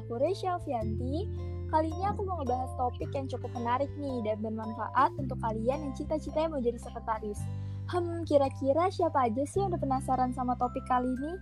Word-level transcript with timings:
Aku 0.00 0.16
Resya 0.16 0.56
Alfianti. 0.56 1.28
Kali 1.70 1.86
ini 1.86 2.02
aku 2.08 2.26
mau 2.26 2.42
ngebahas 2.42 2.72
topik 2.74 3.12
yang 3.14 3.30
cukup 3.30 3.52
menarik 3.54 3.92
nih 4.00 4.26
dan 4.26 4.42
bermanfaat 4.42 5.14
untuk 5.20 5.38
kalian 5.38 5.86
yang 5.86 5.94
cita-citanya 5.94 6.50
mau 6.50 6.58
jadi 6.58 6.80
sekretaris. 6.82 7.38
Hmm, 7.86 8.26
kira-kira 8.26 8.90
siapa 8.90 9.30
aja 9.30 9.42
sih 9.46 9.62
yang 9.62 9.70
udah 9.70 9.78
penasaran 9.78 10.34
sama 10.34 10.58
topik 10.58 10.82
kali 10.90 11.06
ini? 11.06 11.32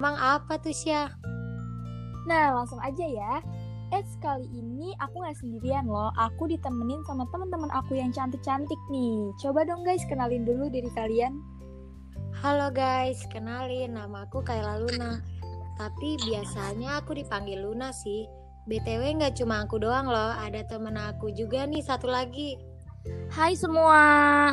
Emang 0.00 0.16
apa 0.16 0.56
tuh 0.56 0.72
Syah? 0.72 1.12
Nah, 2.24 2.56
langsung 2.56 2.80
aja 2.80 3.04
ya. 3.04 3.44
Eh, 3.92 4.04
kali 4.24 4.48
ini 4.48 4.96
aku 4.96 5.20
nggak 5.20 5.36
sendirian 5.36 5.84
loh. 5.84 6.08
Aku 6.16 6.48
ditemenin 6.48 7.04
sama 7.04 7.28
teman-teman 7.28 7.68
aku 7.76 8.00
yang 8.00 8.08
cantik-cantik 8.10 8.80
nih. 8.88 9.30
Coba 9.36 9.68
dong 9.68 9.84
guys, 9.84 10.02
kenalin 10.08 10.48
dulu 10.48 10.72
diri 10.72 10.88
kalian. 10.96 11.44
Halo 12.40 12.72
guys, 12.72 13.22
kenalin 13.28 13.94
nama 13.94 14.24
aku 14.24 14.40
Kayla 14.42 14.80
Luna. 14.80 15.20
Tapi 15.74 16.16
biasanya 16.22 17.02
aku 17.02 17.18
dipanggil 17.18 17.62
Luna 17.62 17.90
sih. 17.90 18.26
BTW 18.64 19.20
nggak 19.20 19.36
cuma 19.36 19.60
aku 19.60 19.76
doang 19.76 20.08
loh, 20.08 20.32
ada 20.32 20.64
temen 20.64 20.96
aku 20.96 21.28
juga 21.36 21.68
nih 21.68 21.84
satu 21.84 22.08
lagi. 22.08 22.56
Hai 23.28 23.52
semua, 23.52 24.00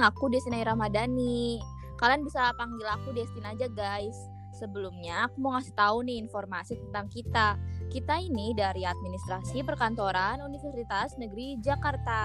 aku 0.03 0.27
Destinai 0.27 0.67
Ramadhani. 0.67 1.63
Kalian 1.95 2.27
bisa 2.27 2.51
panggil 2.59 2.83
aku 2.89 3.15
Destin 3.15 3.47
aja 3.47 3.71
guys. 3.71 4.17
Sebelumnya 4.57 5.31
aku 5.31 5.39
mau 5.39 5.55
ngasih 5.55 5.73
tahu 5.77 6.03
nih 6.03 6.19
informasi 6.19 6.75
tentang 6.75 7.07
kita. 7.07 7.55
Kita 7.87 8.19
ini 8.19 8.51
dari 8.51 8.83
Administrasi 8.83 9.63
Perkantoran 9.63 10.43
Universitas 10.43 11.15
Negeri 11.15 11.55
Jakarta. 11.63 12.21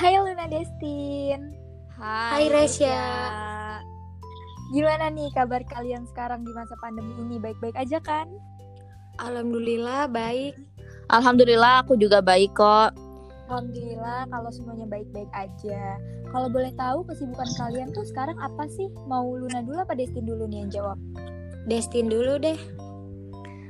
Hai 0.00 0.16
Luna 0.16 0.48
Destin. 0.48 1.52
Hai, 1.92 2.48
Resya. 2.48 3.51
Gimana 4.72 5.12
nih 5.12 5.28
kabar 5.36 5.60
kalian 5.68 6.08
sekarang 6.08 6.48
di 6.48 6.52
masa 6.56 6.72
pandemi 6.80 7.12
ini? 7.20 7.36
Baik-baik 7.36 7.76
aja 7.76 8.00
kan? 8.00 8.24
Alhamdulillah 9.20 10.08
baik. 10.08 10.56
Alhamdulillah 11.12 11.84
aku 11.84 12.00
juga 12.00 12.24
baik 12.24 12.56
kok. 12.56 12.96
Alhamdulillah 13.52 14.24
kalau 14.32 14.48
semuanya 14.48 14.88
baik-baik 14.88 15.28
aja. 15.36 16.00
Kalau 16.32 16.48
boleh 16.48 16.72
tahu 16.80 17.04
kesibukan 17.04 17.44
kalian 17.60 17.92
tuh 17.92 18.08
sekarang 18.08 18.40
apa 18.40 18.64
sih? 18.72 18.88
Mau 19.04 19.36
Luna 19.36 19.60
dulu 19.60 19.76
apa 19.84 19.92
Destin 19.92 20.24
dulu 20.24 20.48
nih 20.48 20.64
yang 20.64 20.70
jawab? 20.72 20.96
Destin 21.68 22.08
dulu 22.08 22.40
deh. 22.40 22.56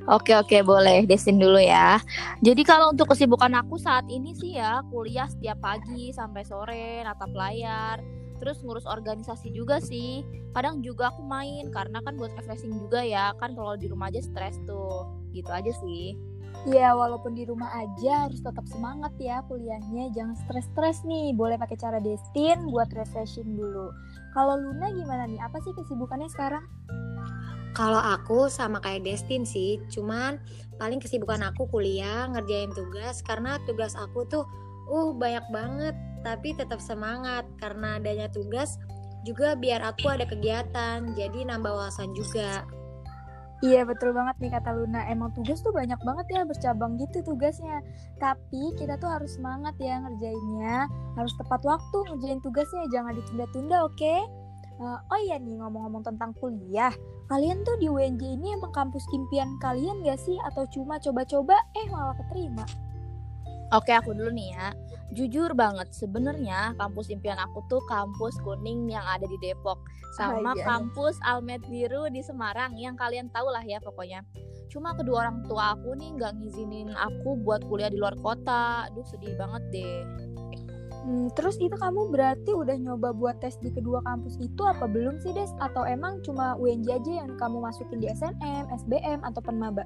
Oke 0.06 0.38
oke 0.38 0.62
boleh 0.62 1.02
Destin 1.10 1.42
dulu 1.42 1.58
ya. 1.58 1.98
Jadi 2.46 2.62
kalau 2.62 2.94
untuk 2.94 3.10
kesibukan 3.10 3.50
aku 3.58 3.74
saat 3.74 4.06
ini 4.06 4.38
sih 4.38 4.54
ya 4.54 4.86
kuliah 4.86 5.26
setiap 5.26 5.58
pagi 5.58 6.14
sampai 6.14 6.46
sore 6.46 7.02
natap 7.02 7.34
layar. 7.34 8.21
Terus 8.42 8.58
ngurus 8.66 8.90
organisasi 8.90 9.54
juga 9.54 9.78
sih. 9.78 10.26
Kadang 10.50 10.82
juga 10.82 11.14
aku 11.14 11.22
main 11.22 11.70
karena 11.70 12.02
kan 12.02 12.18
buat 12.18 12.34
refreshing 12.34 12.74
juga 12.74 13.06
ya. 13.06 13.30
Kan 13.38 13.54
kalau 13.54 13.78
di 13.78 13.86
rumah 13.86 14.10
aja 14.10 14.18
stres 14.18 14.58
tuh. 14.66 15.06
Gitu 15.30 15.46
aja 15.46 15.70
sih. 15.70 16.18
Ya 16.66 16.94
walaupun 16.94 17.38
di 17.38 17.46
rumah 17.46 17.70
aja 17.70 18.26
harus 18.26 18.42
tetap 18.42 18.66
semangat 18.66 19.14
ya 19.22 19.46
kuliahnya. 19.46 20.10
Jangan 20.10 20.34
stres-stres 20.42 21.06
nih. 21.06 21.38
Boleh 21.38 21.54
pakai 21.54 21.78
cara 21.78 22.02
Destin 22.02 22.66
buat 22.66 22.90
refreshing 22.90 23.54
dulu. 23.54 23.94
Kalau 24.34 24.58
Luna 24.58 24.90
gimana 24.90 25.30
nih? 25.30 25.38
Apa 25.38 25.62
sih 25.62 25.70
kesibukannya 25.78 26.26
sekarang? 26.26 26.66
Kalau 27.72 27.96
aku 27.96 28.52
sama 28.52 28.84
kayak 28.84 29.08
Destin 29.08 29.48
sih, 29.48 29.80
cuman 29.88 30.36
paling 30.76 31.00
kesibukan 31.00 31.40
aku 31.40 31.64
kuliah, 31.72 32.28
ngerjain 32.28 32.68
tugas 32.76 33.24
karena 33.24 33.56
tugas 33.64 33.96
aku 33.96 34.28
tuh 34.28 34.44
uh 34.92 35.16
banyak 35.16 35.40
banget, 35.48 35.96
tapi 36.22 36.54
tetap 36.56 36.78
semangat 36.78 37.46
karena 37.58 37.98
adanya 37.98 38.30
tugas 38.30 38.78
juga 39.22 39.54
biar 39.54 39.86
aku 39.86 40.10
ada 40.10 40.26
kegiatan, 40.26 41.14
jadi 41.14 41.46
nambah 41.46 41.70
wawasan 41.70 42.10
juga. 42.14 42.66
Iya 43.62 43.86
betul 43.86 44.10
banget 44.10 44.42
nih 44.42 44.50
kata 44.58 44.74
Luna 44.74 45.06
Emang 45.06 45.30
tugas 45.38 45.62
tuh 45.62 45.70
banyak 45.70 45.94
banget 46.02 46.26
ya 46.34 46.42
bercabang 46.42 46.98
gitu 46.98 47.22
tugasnya 47.22 47.78
Tapi 48.18 48.74
kita 48.74 48.98
tuh 48.98 49.06
harus 49.06 49.38
semangat 49.38 49.78
ya 49.78 50.02
ngerjainnya 50.02 50.90
Harus 51.14 51.30
tepat 51.38 51.62
waktu 51.62 51.98
ngerjain 52.10 52.42
tugasnya 52.42 52.90
Jangan 52.90 53.14
ditunda-tunda 53.14 53.86
oke 53.86 53.94
okay? 53.94 54.18
Uh, 54.82 54.98
oh 55.14 55.20
iya 55.22 55.38
nih 55.38 55.62
ngomong-ngomong 55.62 56.02
tentang 56.02 56.34
kuliah, 56.42 56.90
kalian 57.30 57.62
tuh 57.62 57.78
di 57.78 57.86
UNJ 57.86 58.34
ini 58.34 58.56
emang 58.56 58.74
kampus 58.74 59.06
impian 59.14 59.54
kalian 59.62 60.02
gak 60.02 60.18
sih 60.18 60.34
atau 60.48 60.66
cuma 60.74 60.98
coba-coba 60.98 61.54
eh 61.78 61.86
malah 61.86 62.18
keterima? 62.18 62.66
Oke 63.72 63.96
aku 63.96 64.12
dulu 64.12 64.28
nih 64.36 64.52
ya. 64.52 64.68
Jujur 65.12 65.56
banget 65.56 65.92
sebenarnya 65.96 66.76
kampus 66.76 67.08
impian 67.08 67.40
aku 67.40 67.64
tuh 67.72 67.80
kampus 67.88 68.36
kuning 68.44 68.88
yang 68.88 69.04
ada 69.04 69.24
di 69.24 69.36
Depok 69.40 69.80
sama 70.16 70.52
kampus 70.60 71.16
Almed 71.24 71.64
Biru 71.68 72.08
di 72.12 72.20
Semarang 72.20 72.76
yang 72.76 72.96
kalian 73.00 73.32
tahu 73.32 73.48
lah 73.48 73.64
ya 73.64 73.80
pokoknya. 73.80 74.24
Cuma 74.68 74.96
kedua 74.96 75.28
orang 75.28 75.44
tua 75.48 75.76
aku 75.76 75.96
nih 75.96 76.16
nggak 76.16 76.32
ngizinin 76.40 76.92
aku 76.96 77.40
buat 77.44 77.64
kuliah 77.68 77.88
di 77.88 77.96
luar 78.00 78.16
kota. 78.20 78.88
Aduh 78.92 79.04
sedih 79.08 79.36
banget 79.40 79.62
deh. 79.72 80.04
Hmm, 81.02 81.26
terus 81.34 81.58
itu 81.58 81.74
kamu 81.74 82.14
berarti 82.14 82.54
udah 82.54 82.78
nyoba 82.78 83.10
buat 83.10 83.42
tes 83.42 83.58
di 83.58 83.74
kedua 83.74 83.98
kampus 84.06 84.38
itu 84.38 84.62
apa 84.62 84.86
belum 84.86 85.18
sih 85.18 85.34
Des? 85.34 85.50
Atau 85.58 85.82
emang 85.82 86.22
cuma 86.22 86.54
UNJ 86.60 86.88
aja 86.94 87.12
yang 87.26 87.34
kamu 87.40 87.58
masukin 87.58 87.98
di 87.98 88.06
SNM, 88.06 88.70
SBM, 88.70 89.18
atau 89.26 89.42
Penmaba? 89.42 89.82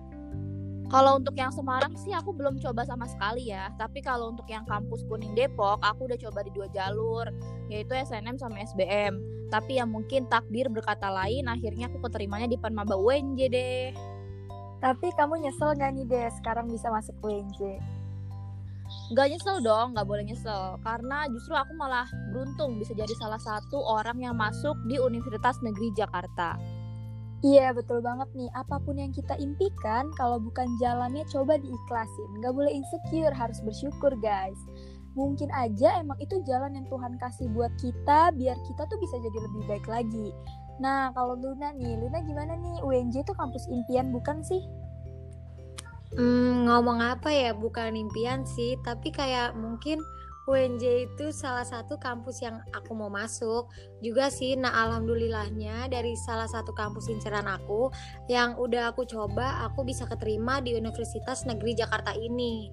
Kalau 0.86 1.18
untuk 1.18 1.34
yang 1.34 1.50
Semarang 1.50 1.98
sih 1.98 2.14
aku 2.14 2.30
belum 2.30 2.62
coba 2.62 2.86
sama 2.86 3.10
sekali 3.10 3.50
ya. 3.50 3.74
Tapi 3.74 3.98
kalau 3.98 4.30
untuk 4.30 4.46
yang 4.46 4.62
kampus 4.70 5.02
kuning 5.10 5.34
Depok 5.34 5.82
aku 5.82 6.06
udah 6.06 6.18
coba 6.18 6.46
di 6.46 6.54
dua 6.54 6.70
jalur 6.70 7.26
yaitu 7.66 7.90
SNM 7.90 8.38
sama 8.38 8.62
SBM. 8.62 9.18
Tapi 9.50 9.82
ya 9.82 9.84
mungkin 9.86 10.30
takdir 10.30 10.70
berkata 10.70 11.10
lain 11.10 11.50
akhirnya 11.50 11.90
aku 11.90 11.98
keterimanya 12.06 12.46
di 12.46 12.58
Penmaba 12.58 12.94
UNJ 12.94 13.40
deh. 13.50 13.90
Tapi 14.78 15.10
kamu 15.18 15.42
nyesel 15.42 15.74
gak 15.74 15.90
nih 15.96 16.06
Des 16.06 16.32
sekarang 16.38 16.70
bisa 16.70 16.86
masuk 16.92 17.18
UNJ? 17.18 17.82
Gak 19.18 19.26
nyesel 19.34 19.58
dong, 19.66 19.98
gak 19.98 20.06
boleh 20.06 20.22
nyesel 20.22 20.78
Karena 20.84 21.26
justru 21.26 21.58
aku 21.58 21.74
malah 21.74 22.06
beruntung 22.30 22.78
bisa 22.78 22.94
jadi 22.94 23.10
salah 23.18 23.40
satu 23.42 23.82
orang 23.82 24.22
yang 24.22 24.38
masuk 24.38 24.78
di 24.86 25.02
Universitas 25.02 25.58
Negeri 25.64 25.90
Jakarta 25.96 26.75
Iya 27.46 27.70
betul 27.70 28.02
banget 28.02 28.26
nih, 28.34 28.50
apa 28.58 28.82
pun 28.82 28.98
yang 28.98 29.14
kita 29.14 29.38
impikan, 29.38 30.10
kalau 30.18 30.42
bukan 30.42 30.66
jalannya 30.82 31.22
coba 31.30 31.54
diikhlasin. 31.62 32.42
Gak 32.42 32.50
boleh 32.50 32.74
insecure, 32.74 33.30
harus 33.30 33.62
bersyukur 33.62 34.10
guys. 34.18 34.58
Mungkin 35.14 35.54
aja 35.54 36.02
emang 36.02 36.18
itu 36.18 36.42
jalan 36.42 36.74
yang 36.74 36.90
Tuhan 36.90 37.14
kasih 37.22 37.46
buat 37.54 37.70
kita, 37.78 38.34
biar 38.34 38.58
kita 38.66 38.82
tuh 38.90 38.98
bisa 38.98 39.22
jadi 39.22 39.38
lebih 39.46 39.62
baik 39.70 39.86
lagi. 39.86 40.34
Nah 40.82 41.14
kalau 41.14 41.38
Luna 41.38 41.70
nih, 41.78 41.94
Luna 41.94 42.18
gimana 42.26 42.58
nih? 42.58 42.82
UNJ 42.82 43.22
itu 43.22 43.32
kampus 43.38 43.70
impian 43.70 44.10
bukan 44.10 44.42
sih? 44.42 44.66
Hmm, 46.18 46.66
ngomong 46.66 46.98
apa 46.98 47.30
ya, 47.30 47.54
bukan 47.54 47.94
impian 47.94 48.42
sih, 48.42 48.74
tapi 48.82 49.14
kayak 49.14 49.54
mungkin 49.54 50.02
UNJ 50.46 51.10
itu 51.10 51.34
salah 51.34 51.66
satu 51.66 51.98
kampus 51.98 52.38
yang 52.38 52.62
aku 52.70 52.94
mau 52.94 53.10
masuk 53.10 53.66
juga 53.98 54.30
sih. 54.30 54.54
Nah, 54.54 54.70
alhamdulillahnya 54.70 55.90
dari 55.90 56.14
salah 56.14 56.46
satu 56.46 56.70
kampus 56.70 57.10
inceran 57.10 57.50
aku 57.50 57.90
yang 58.30 58.54
udah 58.54 58.94
aku 58.94 59.02
coba, 59.10 59.66
aku 59.66 59.82
bisa 59.82 60.06
keterima 60.06 60.62
di 60.62 60.78
Universitas 60.78 61.42
Negeri 61.50 61.74
Jakarta 61.74 62.14
ini. 62.14 62.70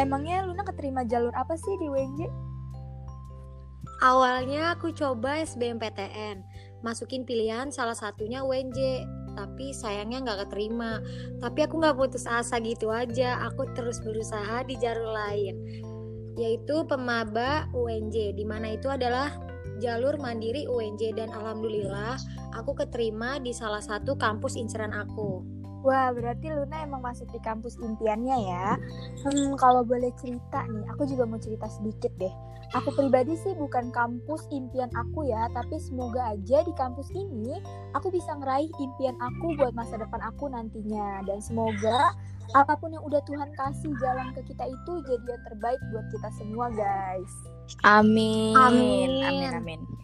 Emangnya 0.00 0.48
Luna 0.48 0.64
keterima 0.64 1.04
jalur 1.04 1.34
apa 1.36 1.60
sih 1.60 1.74
di 1.76 1.92
UNJ? 1.92 2.24
Awalnya 3.98 4.78
aku 4.78 4.94
coba 4.94 5.42
SBMPTN, 5.44 6.40
masukin 6.86 7.26
pilihan 7.26 7.68
salah 7.68 7.98
satunya 7.98 8.46
UNJ, 8.46 9.04
tapi 9.36 9.74
sayangnya 9.74 10.22
nggak 10.22 10.40
keterima. 10.46 11.02
Tapi 11.42 11.66
aku 11.66 11.82
nggak 11.82 11.98
putus 11.98 12.24
asa 12.24 12.62
gitu 12.62 12.94
aja, 12.94 13.42
aku 13.44 13.66
terus 13.74 13.98
berusaha 14.00 14.62
di 14.70 14.78
jalur 14.78 15.10
lain, 15.10 15.58
yaitu 16.38 16.86
pemaba 16.86 17.66
UNJ, 17.74 18.38
di 18.38 18.46
mana 18.46 18.78
itu 18.78 18.86
adalah 18.86 19.34
jalur 19.82 20.14
mandiri 20.22 20.70
UNJ 20.70 21.18
dan 21.18 21.34
alhamdulillah 21.34 22.18
aku 22.54 22.78
keterima 22.78 23.42
di 23.42 23.50
salah 23.50 23.82
satu 23.82 24.14
kampus 24.14 24.54
inceran 24.54 24.94
aku. 24.94 25.57
Wah, 25.86 26.10
berarti 26.10 26.50
Luna 26.50 26.82
emang 26.82 27.02
masuk 27.06 27.30
di 27.30 27.38
kampus 27.38 27.78
impiannya 27.78 28.36
ya. 28.50 28.74
Hmm, 29.22 29.54
kalau 29.54 29.86
boleh 29.86 30.10
cerita 30.18 30.66
nih, 30.66 30.84
aku 30.90 31.06
juga 31.06 31.24
mau 31.28 31.38
cerita 31.38 31.70
sedikit 31.70 32.10
deh. 32.18 32.34
Aku 32.76 32.92
pribadi 32.92 33.32
sih 33.38 33.56
bukan 33.56 33.88
kampus 33.94 34.44
impian 34.52 34.92
aku 34.92 35.24
ya, 35.24 35.48
tapi 35.56 35.80
semoga 35.80 36.36
aja 36.36 36.60
di 36.66 36.72
kampus 36.76 37.08
ini 37.16 37.56
aku 37.96 38.12
bisa 38.12 38.36
ngeraih 38.36 38.68
impian 38.76 39.16
aku 39.22 39.56
buat 39.56 39.72
masa 39.72 39.96
depan 39.96 40.20
aku 40.20 40.52
nantinya. 40.52 41.24
Dan 41.24 41.40
semoga 41.40 42.12
apa 42.52 42.76
pun 42.76 42.92
yang 42.92 43.04
udah 43.04 43.24
Tuhan 43.24 43.52
kasih 43.56 43.92
jalan 44.00 44.32
ke 44.36 44.40
kita 44.52 44.68
itu 44.68 44.92
jadi 45.04 45.24
yang 45.24 45.42
terbaik 45.48 45.80
buat 45.94 46.06
kita 46.12 46.28
semua 46.36 46.66
guys. 46.72 47.32
Amin 47.84 48.56
Amin. 48.56 49.20
Amin 49.20 49.52
amin 49.52 49.97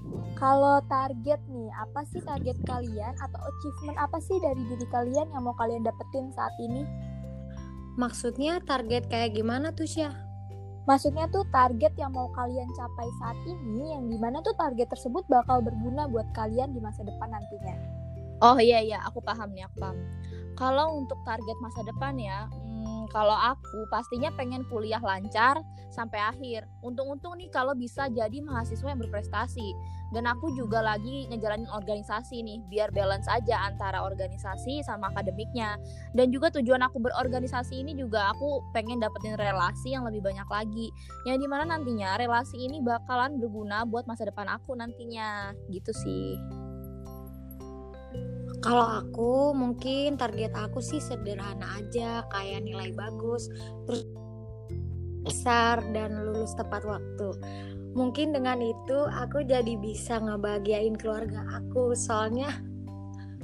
Kalau 0.44 0.76
target 0.92 1.40
nih, 1.48 1.72
apa 1.72 2.04
sih 2.04 2.20
target 2.20 2.52
kalian 2.68 3.16
atau 3.16 3.40
achievement 3.48 3.96
apa 3.96 4.20
sih 4.20 4.36
dari 4.44 4.60
diri 4.68 4.84
kalian 4.92 5.32
yang 5.32 5.40
mau 5.40 5.56
kalian 5.56 5.80
dapetin 5.80 6.28
saat 6.36 6.52
ini? 6.60 6.84
Maksudnya 7.96 8.60
target 8.60 9.08
kayak 9.08 9.40
gimana 9.40 9.72
tuh 9.72 9.88
Syah? 9.88 10.12
Maksudnya 10.84 11.32
tuh 11.32 11.48
target 11.48 11.96
yang 11.96 12.12
mau 12.12 12.28
kalian 12.36 12.68
capai 12.76 13.08
saat 13.24 13.40
ini, 13.48 13.96
yang 13.96 14.04
di 14.12 14.20
mana 14.20 14.44
tuh 14.44 14.52
target 14.60 14.92
tersebut 14.92 15.24
bakal 15.32 15.64
berguna 15.64 16.12
buat 16.12 16.28
kalian 16.36 16.76
di 16.76 16.80
masa 16.84 17.08
depan 17.08 17.32
nantinya. 17.32 17.80
Oh 18.44 18.60
iya 18.60 18.84
iya 18.84 19.00
aku 19.00 19.24
paham 19.24 19.48
nih 19.56 19.64
aku 19.64 19.80
paham 19.80 19.96
Kalau 20.60 20.92
untuk 21.00 21.16
target 21.24 21.56
masa 21.64 21.80
depan 21.88 22.20
ya, 22.20 22.52
kalau 23.10 23.34
aku 23.34 23.86
pastinya 23.90 24.30
pengen 24.34 24.64
kuliah 24.68 25.00
lancar 25.00 25.60
sampai 25.94 26.18
akhir. 26.18 26.66
Untung-untung 26.82 27.38
nih 27.38 27.48
kalau 27.54 27.72
bisa 27.78 28.10
jadi 28.10 28.42
mahasiswa 28.42 28.90
yang 28.90 29.00
berprestasi. 29.00 29.74
Dan 30.14 30.30
aku 30.30 30.54
juga 30.54 30.78
lagi 30.78 31.26
ngejalanin 31.26 31.66
organisasi 31.74 32.46
nih, 32.46 32.62
biar 32.70 32.94
balance 32.94 33.26
aja 33.26 33.66
antara 33.66 34.06
organisasi 34.06 34.86
sama 34.86 35.10
akademiknya. 35.10 35.74
Dan 36.14 36.30
juga 36.30 36.54
tujuan 36.54 36.86
aku 36.86 37.02
berorganisasi 37.02 37.82
ini 37.82 37.98
juga 37.98 38.30
aku 38.30 38.62
pengen 38.70 39.02
dapetin 39.02 39.34
relasi 39.34 39.90
yang 39.90 40.06
lebih 40.06 40.22
banyak 40.22 40.46
lagi. 40.46 40.86
Yang 41.26 41.36
di 41.42 41.46
mana 41.50 41.66
nantinya 41.66 42.14
relasi 42.14 42.62
ini 42.62 42.78
bakalan 42.78 43.42
berguna 43.42 43.82
buat 43.82 44.06
masa 44.06 44.30
depan 44.30 44.46
aku 44.46 44.78
nantinya. 44.78 45.50
Gitu 45.74 45.90
sih. 45.90 46.63
Kalau 48.64 49.04
aku 49.04 49.52
mungkin 49.52 50.16
target 50.16 50.56
aku 50.56 50.80
sih 50.80 50.96
sederhana 50.96 51.76
aja, 51.76 52.24
kayak 52.32 52.64
nilai 52.64 52.96
bagus, 52.96 53.52
terus 53.84 54.08
besar 55.20 55.84
dan 55.92 56.24
lulus 56.24 56.56
tepat 56.56 56.80
waktu. 56.88 57.28
Mungkin 57.92 58.32
dengan 58.32 58.64
itu 58.64 59.04
aku 59.04 59.44
jadi 59.44 59.76
bisa 59.76 60.16
ngebahagiain 60.16 60.96
keluarga 60.96 61.44
aku, 61.60 61.92
soalnya 61.92 62.48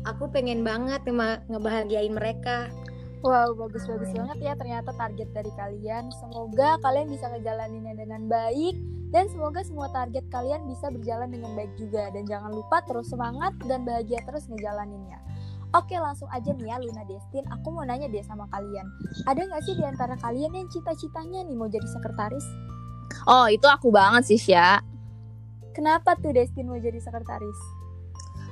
aku 0.09 0.33
pengen 0.33 0.65
banget 0.65 1.05
ngebahagiain 1.53 2.17
mereka. 2.17 2.73
Wow, 3.21 3.53
bagus-bagus 3.53 4.17
banget 4.17 4.41
ya 4.41 4.53
ternyata 4.57 4.97
target 4.97 5.29
dari 5.37 5.53
kalian. 5.53 6.09
Semoga 6.17 6.81
kalian 6.81 7.13
bisa 7.13 7.29
ngejalaninnya 7.29 7.93
dengan 7.93 8.25
baik 8.25 9.00
dan 9.11 9.27
semoga 9.27 9.67
semua 9.67 9.91
target 9.91 10.23
kalian 10.31 10.67
bisa 10.71 10.87
berjalan 10.91 11.31
dengan 11.31 11.55
baik 11.59 11.75
juga 11.75 12.11
dan 12.15 12.27
jangan 12.27 12.55
lupa 12.55 12.83
terus 12.87 13.11
semangat 13.11 13.55
dan 13.67 13.83
bahagia 13.83 14.23
terus 14.23 14.47
ngejalaninnya. 14.47 15.19
Oke 15.71 15.95
langsung 15.99 16.27
aja 16.35 16.51
nih 16.51 16.67
ya 16.67 16.83
Luna 16.83 17.07
Destin, 17.07 17.47
aku 17.47 17.71
mau 17.71 17.87
nanya 17.87 18.11
deh 18.11 18.23
sama 18.27 18.47
kalian. 18.51 18.87
Ada 19.31 19.47
nggak 19.47 19.63
sih 19.63 19.75
di 19.79 19.85
antara 19.87 20.19
kalian 20.19 20.51
yang 20.51 20.67
cita-citanya 20.67 21.47
nih 21.47 21.55
mau 21.55 21.71
jadi 21.71 21.87
sekretaris? 21.87 22.47
Oh 23.27 23.47
itu 23.47 23.67
aku 23.71 23.95
banget 23.95 24.35
sih 24.35 24.39
Sya. 24.39 24.83
Kenapa 25.71 26.19
tuh 26.19 26.35
Destin 26.35 26.67
mau 26.67 26.79
jadi 26.79 26.99
sekretaris? 26.99 27.80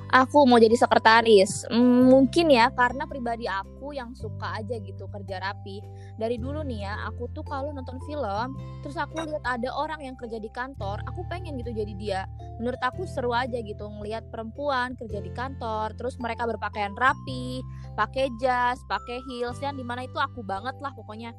Aku 0.09 0.45
mau 0.49 0.57
jadi 0.57 0.73
sekretaris. 0.73 1.69
Mungkin 2.09 2.49
ya 2.49 2.73
karena 2.73 3.05
pribadi 3.05 3.45
aku 3.45 3.93
yang 3.93 4.17
suka 4.17 4.61
aja 4.61 4.77
gitu 4.81 5.05
kerja 5.09 5.37
rapi. 5.41 5.81
Dari 6.17 6.41
dulu 6.41 6.65
nih 6.65 6.89
ya 6.89 6.93
aku 7.09 7.29
tuh 7.31 7.45
kalau 7.45 7.69
nonton 7.71 8.01
film 8.09 8.57
terus 8.81 8.97
aku 8.97 9.23
lihat 9.23 9.43
ada 9.45 9.69
orang 9.73 10.01
yang 10.03 10.15
kerja 10.17 10.41
di 10.41 10.49
kantor 10.49 11.01
aku 11.05 11.21
pengen 11.29 11.57
gitu 11.61 11.71
jadi 11.71 11.93
dia. 11.95 12.21
Menurut 12.57 12.81
aku 12.81 13.05
seru 13.05 13.31
aja 13.31 13.61
gitu 13.61 13.85
ngelihat 13.85 14.27
perempuan 14.33 14.97
kerja 14.97 15.21
di 15.21 15.31
kantor 15.31 15.93
terus 15.95 16.17
mereka 16.17 16.49
berpakaian 16.49 16.93
rapi 16.97 17.61
pakai 17.93 18.33
jas 18.41 18.81
pakai 18.89 19.21
heels 19.29 19.61
yang 19.61 19.77
di 19.77 19.85
mana 19.85 20.05
itu 20.09 20.17
aku 20.17 20.41
banget 20.41 20.75
lah 20.81 20.91
pokoknya. 20.97 21.31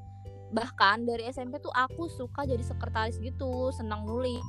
Bahkan 0.50 1.06
dari 1.06 1.30
SMP 1.30 1.62
tuh 1.62 1.70
aku 1.70 2.10
suka 2.10 2.42
jadi 2.42 2.62
sekretaris 2.62 3.18
gitu 3.22 3.70
senang 3.70 4.02
nulis 4.02 4.42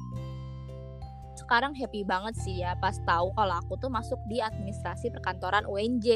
sekarang 1.36 1.72
happy 1.76 2.04
banget 2.04 2.36
sih 2.40 2.64
ya 2.64 2.76
pas 2.80 2.98
tahu 3.08 3.32
kalau 3.36 3.56
aku 3.60 3.74
tuh 3.80 3.92
masuk 3.92 4.20
di 4.28 4.44
administrasi 4.44 5.12
perkantoran 5.12 5.64
UNJ. 5.68 6.08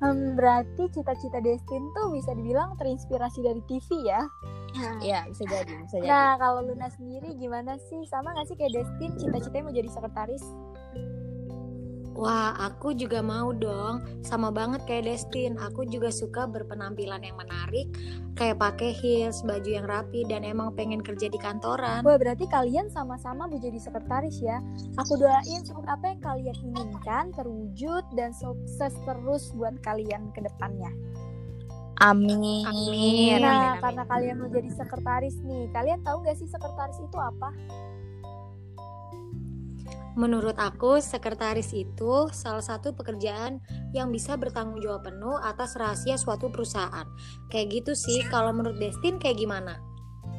Hmm, 0.00 0.36
berarti 0.36 0.88
cita-cita 0.92 1.40
Destin 1.40 1.82
tuh 1.96 2.12
bisa 2.12 2.32
dibilang 2.36 2.76
terinspirasi 2.76 3.40
dari 3.44 3.62
TV 3.66 3.88
ya? 4.04 4.22
Iya, 5.00 5.24
bisa 5.32 5.48
jadi, 5.48 5.72
bisa 5.80 5.96
jadi. 5.96 6.12
Nah, 6.12 6.36
kalau 6.36 6.60
Luna 6.60 6.92
sendiri 6.92 7.34
gimana 7.40 7.80
sih? 7.88 8.04
Sama 8.04 8.36
gak 8.36 8.52
sih 8.52 8.56
kayak 8.56 8.76
Destin 8.76 9.16
cita-citanya 9.16 9.64
mau 9.64 9.74
jadi 9.74 9.88
sekretaris? 9.88 10.44
Wah, 12.18 12.50
aku 12.58 12.98
juga 12.98 13.22
mau 13.22 13.54
dong. 13.54 14.02
Sama 14.26 14.50
banget 14.50 14.82
kayak 14.90 15.06
Destin. 15.06 15.54
Aku 15.62 15.86
juga 15.86 16.10
suka 16.10 16.50
berpenampilan 16.50 17.22
yang 17.22 17.38
menarik, 17.38 17.86
kayak 18.34 18.58
pakai 18.58 18.90
heels, 18.90 19.46
baju 19.46 19.70
yang 19.70 19.86
rapi, 19.86 20.26
dan 20.26 20.42
emang 20.42 20.74
pengen 20.74 20.98
kerja 20.98 21.30
di 21.30 21.38
kantoran. 21.38 22.02
Wah, 22.02 22.18
berarti 22.18 22.50
kalian 22.50 22.90
sama-sama 22.90 23.46
mau 23.46 23.54
jadi 23.54 23.78
sekretaris 23.78 24.42
ya. 24.42 24.58
Aku 24.98 25.14
doain 25.14 25.62
semoga 25.62 25.94
apa 25.94 26.10
yang 26.10 26.20
kalian 26.26 26.58
inginkan 26.58 27.30
terwujud 27.38 28.02
dan 28.18 28.34
sukses 28.34 28.90
terus 29.06 29.54
buat 29.54 29.78
kalian 29.86 30.34
ke 30.34 30.42
depannya. 30.42 30.90
Amin. 32.02 32.66
Amin. 32.66 32.66
Nah, 32.66 32.66
amin, 32.66 33.42
amin. 33.46 33.78
karena 33.78 34.02
kalian 34.10 34.36
mau 34.42 34.50
jadi 34.50 34.70
sekretaris 34.74 35.38
nih, 35.46 35.70
kalian 35.70 36.02
tahu 36.02 36.26
gak 36.26 36.38
sih 36.38 36.50
sekretaris 36.50 36.98
itu 36.98 37.18
apa? 37.18 37.54
Menurut 40.18 40.58
aku, 40.58 40.98
sekretaris 40.98 41.70
itu 41.70 42.26
salah 42.34 42.58
satu 42.58 42.90
pekerjaan 42.90 43.62
yang 43.94 44.10
bisa 44.10 44.34
bertanggung 44.34 44.82
jawab 44.82 45.06
penuh 45.06 45.38
atas 45.38 45.78
rahasia 45.78 46.18
suatu 46.18 46.50
perusahaan. 46.50 47.06
Kayak 47.54 47.66
gitu 47.70 47.92
sih, 47.94 48.26
kalau 48.26 48.50
menurut 48.50 48.82
Destin 48.82 49.22
kayak 49.22 49.38
gimana? 49.38 49.78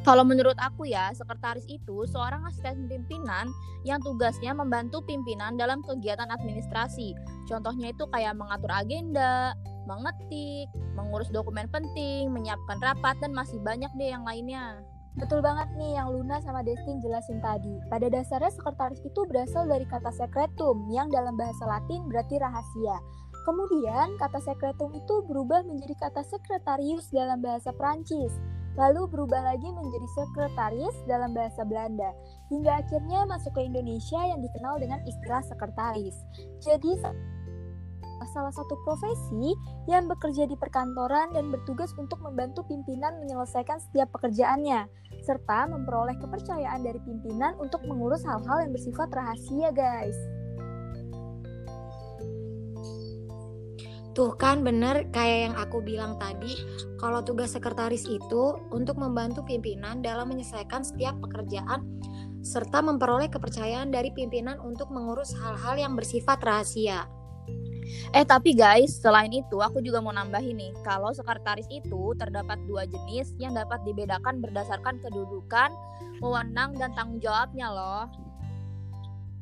Kalau 0.03 0.27
menurut 0.27 0.59
aku 0.59 0.83
ya, 0.83 1.15
sekretaris 1.15 1.63
itu 1.71 2.03
seorang 2.11 2.43
asisten 2.51 2.91
pimpinan 2.91 3.47
yang 3.87 4.03
tugasnya 4.03 4.51
membantu 4.51 4.99
pimpinan 5.07 5.55
dalam 5.55 5.79
kegiatan 5.87 6.27
administrasi. 6.27 7.15
Contohnya 7.47 7.95
itu 7.95 8.03
kayak 8.11 8.35
mengatur 8.35 8.75
agenda, 8.75 9.55
mengetik, 9.87 10.67
mengurus 10.91 11.31
dokumen 11.31 11.71
penting, 11.71 12.35
menyiapkan 12.35 12.83
rapat, 12.83 13.15
dan 13.23 13.31
masih 13.31 13.63
banyak 13.63 13.91
deh 13.95 14.11
yang 14.11 14.27
lainnya. 14.27 14.83
Betul 15.17 15.41
banget 15.41 15.73
nih 15.73 15.97
yang 15.97 16.13
Luna 16.13 16.37
sama 16.45 16.61
Destin 16.61 17.01
jelasin 17.01 17.41
tadi. 17.41 17.81
Pada 17.89 18.05
dasarnya 18.13 18.53
sekretaris 18.53 19.01
itu 19.01 19.25
berasal 19.25 19.65
dari 19.65 19.87
kata 19.89 20.13
secretum 20.13 20.85
yang 20.93 21.09
dalam 21.09 21.33
bahasa 21.33 21.65
Latin 21.65 22.05
berarti 22.05 22.37
rahasia. 22.37 22.97
Kemudian 23.47 24.13
kata 24.21 24.37
secretum 24.45 24.93
itu 24.93 25.25
berubah 25.25 25.65
menjadi 25.65 25.97
kata 25.97 26.21
sekretarius 26.27 27.09
dalam 27.09 27.41
bahasa 27.41 27.73
Prancis. 27.73 28.35
Lalu 28.77 29.09
berubah 29.09 29.41
lagi 29.41 29.65
menjadi 29.65 30.07
sekretaris 30.13 30.95
dalam 31.09 31.33
bahasa 31.33 31.65
Belanda. 31.65 32.13
Hingga 32.53 32.85
akhirnya 32.85 33.25
masuk 33.25 33.51
ke 33.57 33.65
Indonesia 33.65 34.21
yang 34.23 34.39
dikenal 34.39 34.77
dengan 34.77 35.01
istilah 35.03 35.41
sekretaris. 35.41 36.15
Jadi 36.61 37.01
salah 38.27 38.51
satu 38.51 38.75
profesi 38.83 39.55
yang 39.87 40.11
bekerja 40.11 40.49
di 40.49 40.57
perkantoran 40.59 41.31
dan 41.31 41.47
bertugas 41.53 41.95
untuk 41.95 42.19
membantu 42.19 42.67
pimpinan 42.67 43.19
menyelesaikan 43.23 43.79
setiap 43.79 44.11
pekerjaannya, 44.15 44.89
serta 45.23 45.71
memperoleh 45.71 46.19
kepercayaan 46.19 46.83
dari 46.83 46.99
pimpinan 47.03 47.55
untuk 47.61 47.83
mengurus 47.87 48.25
hal-hal 48.27 48.67
yang 48.67 48.71
bersifat 48.75 49.07
rahasia, 49.13 49.69
guys. 49.71 50.17
Tuh 54.17 54.35
kan 54.35 54.67
bener 54.67 55.07
kayak 55.15 55.39
yang 55.47 55.55
aku 55.55 55.79
bilang 55.79 56.19
tadi, 56.19 56.51
kalau 56.99 57.23
tugas 57.23 57.55
sekretaris 57.55 58.03
itu 58.09 58.57
untuk 58.73 58.99
membantu 58.99 59.47
pimpinan 59.47 60.03
dalam 60.03 60.27
menyelesaikan 60.27 60.83
setiap 60.83 61.15
pekerjaan 61.23 61.87
serta 62.43 62.79
memperoleh 62.79 63.27
kepercayaan 63.27 63.91
dari 63.91 64.11
pimpinan 64.15 64.59
untuk 64.63 64.91
mengurus 64.91 65.35
hal-hal 65.35 65.75
yang 65.75 65.93
bersifat 65.95 66.39
rahasia. 66.43 67.18
Eh 68.13 68.25
tapi 68.25 68.57
guys, 68.57 68.97
selain 68.97 69.29
itu 69.29 69.61
aku 69.61 69.81
juga 69.85 70.01
mau 70.01 70.13
nambahin 70.13 70.57
nih, 70.57 70.73
kalau 70.81 71.13
sekretaris 71.13 71.69
itu 71.69 72.13
terdapat 72.17 72.57
dua 72.65 72.89
jenis 72.89 73.33
yang 73.37 73.53
dapat 73.53 73.81
dibedakan 73.85 74.41
berdasarkan 74.41 74.97
kedudukan, 75.01 75.69
wewenang 76.21 76.73
dan 76.77 76.93
tanggung 76.97 77.21
jawabnya 77.21 77.69
loh. 77.69 78.05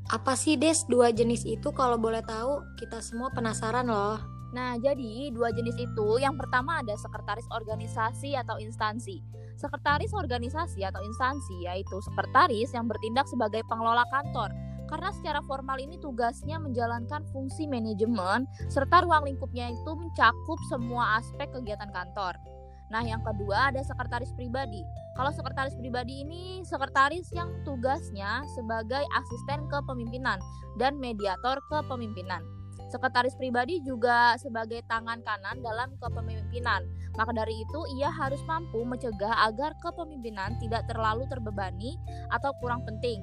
Apa 0.08 0.40
sih 0.40 0.56
Des 0.56 0.88
dua 0.88 1.12
jenis 1.12 1.44
itu 1.44 1.68
kalau 1.76 2.00
boleh 2.00 2.24
tahu? 2.24 2.64
Kita 2.80 3.04
semua 3.04 3.28
penasaran 3.32 3.92
loh. 3.92 4.20
Nah, 4.56 4.80
jadi 4.80 5.28
dua 5.36 5.52
jenis 5.52 5.76
itu 5.76 6.08
yang 6.24 6.40
pertama 6.40 6.80
ada 6.80 6.96
sekretaris 6.96 7.44
organisasi 7.52 8.40
atau 8.40 8.56
instansi. 8.64 9.20
Sekretaris 9.60 10.16
organisasi 10.16 10.88
atau 10.88 11.04
instansi 11.04 11.68
yaitu 11.68 12.00
sekretaris 12.00 12.72
yang 12.72 12.88
bertindak 12.88 13.28
sebagai 13.28 13.60
pengelola 13.68 14.08
kantor 14.08 14.56
karena 14.88 15.12
secara 15.14 15.40
formal 15.44 15.78
ini 15.78 16.00
tugasnya 16.00 16.58
menjalankan 16.58 17.24
fungsi 17.32 17.68
manajemen 17.68 18.48
serta 18.72 19.04
ruang 19.04 19.28
lingkupnya 19.28 19.72
itu 19.72 19.92
mencakup 19.94 20.60
semua 20.72 21.20
aspek 21.20 21.52
kegiatan 21.52 21.92
kantor. 21.92 22.40
Nah, 22.88 23.04
yang 23.04 23.20
kedua 23.20 23.72
ada 23.72 23.84
sekretaris 23.84 24.32
pribadi. 24.32 24.80
Kalau 25.20 25.32
sekretaris 25.36 25.76
pribadi 25.76 26.24
ini 26.24 26.64
sekretaris 26.64 27.28
yang 27.36 27.52
tugasnya 27.68 28.48
sebagai 28.56 29.04
asisten 29.20 29.68
kepemimpinan 29.68 30.40
dan 30.80 30.96
mediator 30.96 31.60
kepemimpinan. 31.68 32.40
Sekretaris 32.88 33.36
pribadi 33.36 33.84
juga 33.84 34.40
sebagai 34.40 34.80
tangan 34.88 35.20
kanan 35.20 35.60
dalam 35.60 35.92
kepemimpinan. 36.00 36.88
Maka 37.20 37.36
dari 37.36 37.60
itu, 37.60 37.80
ia 38.00 38.08
harus 38.08 38.40
mampu 38.48 38.88
mencegah 38.88 39.36
agar 39.52 39.76
kepemimpinan 39.84 40.56
tidak 40.64 40.88
terlalu 40.88 41.28
terbebani 41.28 42.00
atau 42.32 42.56
kurang 42.64 42.88
penting 42.88 43.20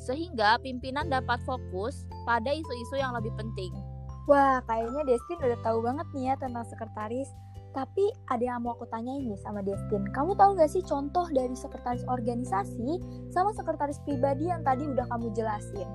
sehingga 0.00 0.56
pimpinan 0.64 1.12
dapat 1.12 1.38
fokus 1.44 2.08
pada 2.24 2.50
isu-isu 2.50 2.96
yang 2.96 3.12
lebih 3.12 3.30
penting. 3.36 3.70
Wah, 4.26 4.64
kayaknya 4.64 5.04
Destin 5.04 5.38
udah 5.42 5.60
tahu 5.60 5.78
banget 5.84 6.06
nih 6.16 6.24
ya 6.32 6.34
tentang 6.40 6.64
sekretaris. 6.66 7.28
Tapi 7.70 8.10
ada 8.26 8.42
yang 8.42 8.66
mau 8.66 8.74
aku 8.74 8.82
tanyain 8.90 9.22
nih 9.30 9.38
sama 9.46 9.62
Destin. 9.62 10.02
Kamu 10.10 10.34
tahu 10.34 10.58
gak 10.58 10.74
sih 10.74 10.82
contoh 10.82 11.30
dari 11.30 11.54
sekretaris 11.54 12.02
organisasi 12.10 12.98
sama 13.30 13.54
sekretaris 13.54 14.02
pribadi 14.02 14.50
yang 14.50 14.66
tadi 14.66 14.90
udah 14.90 15.06
kamu 15.06 15.30
jelasin? 15.38 15.86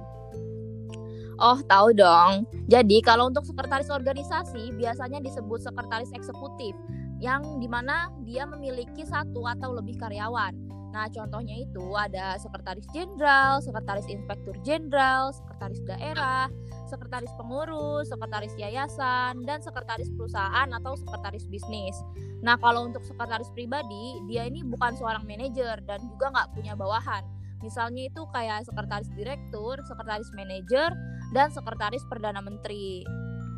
Oh, 1.35 1.59
tahu 1.67 1.91
dong. 1.91 2.47
Jadi, 2.71 3.03
kalau 3.03 3.27
untuk 3.27 3.43
sekretaris 3.43 3.91
organisasi 3.91 4.71
biasanya 4.79 5.19
disebut 5.19 5.67
sekretaris 5.67 6.15
eksekutif 6.15 6.71
yang 7.19 7.43
di 7.59 7.67
mana 7.67 8.07
dia 8.23 8.47
memiliki 8.47 9.03
satu 9.03 9.43
atau 9.43 9.75
lebih 9.75 9.99
karyawan. 9.99 10.55
Nah, 10.95 11.11
contohnya 11.11 11.59
itu 11.59 11.83
ada 11.91 12.39
sekretaris 12.39 12.87
jenderal, 12.95 13.59
sekretaris 13.59 14.07
inspektur 14.07 14.55
jenderal, 14.63 15.35
sekretaris 15.35 15.83
daerah, 15.83 16.47
sekretaris 16.87 17.35
pengurus, 17.35 18.07
sekretaris 18.07 18.55
yayasan, 18.55 19.43
dan 19.43 19.59
sekretaris 19.59 20.07
perusahaan 20.15 20.71
atau 20.71 20.95
sekretaris 20.95 21.51
bisnis. 21.51 21.99
Nah, 22.39 22.55
kalau 22.63 22.87
untuk 22.87 23.03
sekretaris 23.03 23.51
pribadi, 23.51 24.23
dia 24.31 24.47
ini 24.47 24.63
bukan 24.63 24.95
seorang 24.95 25.27
manajer 25.27 25.83
dan 25.83 25.99
juga 26.07 26.31
nggak 26.31 26.55
punya 26.55 26.79
bawahan. 26.79 27.27
Misalnya 27.59 28.07
itu 28.07 28.23
kayak 28.31 28.63
sekretaris 28.63 29.11
direktur, 29.19 29.75
sekretaris 29.83 30.31
manajer, 30.31 30.95
dan 31.35 31.51
sekretaris 31.51 32.07
perdana 32.07 32.39
menteri. 32.39 33.03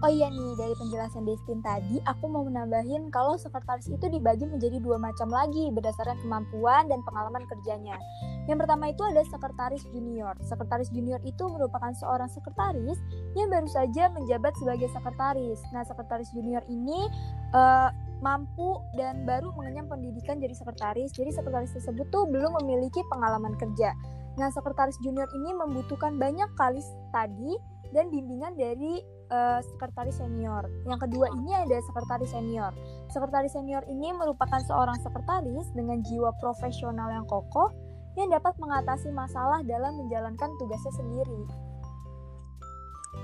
Oh 0.06 0.14
iya 0.14 0.30
nih, 0.30 0.54
dari 0.54 0.78
penjelasan 0.78 1.26
Destin 1.26 1.58
tadi, 1.66 1.98
aku 2.06 2.30
mau 2.30 2.46
menambahin 2.46 3.10
kalau 3.10 3.34
sekretaris 3.34 3.90
itu 3.90 4.06
dibagi 4.06 4.46
menjadi 4.46 4.78
dua 4.78 5.02
macam 5.02 5.26
lagi 5.26 5.74
berdasarkan 5.74 6.22
kemampuan 6.22 6.86
dan 6.86 7.02
pengalaman 7.02 7.42
kerjanya. 7.50 7.98
Yang 8.46 8.62
pertama 8.62 8.94
itu 8.94 9.02
ada 9.02 9.26
sekretaris 9.26 9.82
junior. 9.90 10.38
Sekretaris 10.46 10.94
junior 10.94 11.18
itu 11.26 11.50
merupakan 11.50 11.90
seorang 11.98 12.30
sekretaris 12.30 13.02
yang 13.34 13.50
baru 13.50 13.66
saja 13.66 14.14
menjabat 14.14 14.54
sebagai 14.62 14.86
sekretaris. 14.94 15.66
Nah, 15.74 15.82
sekretaris 15.82 16.30
junior 16.30 16.62
ini 16.70 17.10
uh, 17.58 17.90
mampu 18.22 18.78
dan 19.02 19.26
baru 19.26 19.50
mengenyam 19.58 19.90
pendidikan 19.90 20.38
jadi 20.38 20.54
sekretaris. 20.54 21.10
Jadi 21.10 21.34
sekretaris 21.34 21.74
tersebut 21.74 22.06
tuh 22.14 22.30
belum 22.30 22.54
memiliki 22.62 23.02
pengalaman 23.10 23.58
kerja. 23.58 23.98
Nah, 24.38 24.54
sekretaris 24.54 25.02
junior 25.02 25.26
ini 25.34 25.58
membutuhkan 25.58 26.22
banyak 26.22 26.54
kali 26.54 26.86
tadi 27.10 27.58
dan 27.98 28.14
bimbingan 28.14 28.54
dari 28.54 29.17
uh, 29.32 29.60
sekretaris 29.64 30.18
senior. 30.20 30.68
Yang 30.88 31.08
kedua 31.08 31.28
ini 31.36 31.52
ada 31.56 31.78
sekretaris 31.84 32.32
senior. 32.32 32.72
Sekretaris 33.12 33.54
senior 33.54 33.84
ini 33.88 34.12
merupakan 34.16 34.60
seorang 34.66 34.98
sekretaris 35.04 35.68
dengan 35.76 36.04
jiwa 36.04 36.32
profesional 36.40 37.12
yang 37.12 37.26
kokoh 37.28 37.72
yang 38.18 38.34
dapat 38.34 38.58
mengatasi 38.58 39.14
masalah 39.14 39.62
dalam 39.62 39.94
menjalankan 40.02 40.50
tugasnya 40.58 40.94
sendiri. 40.98 41.42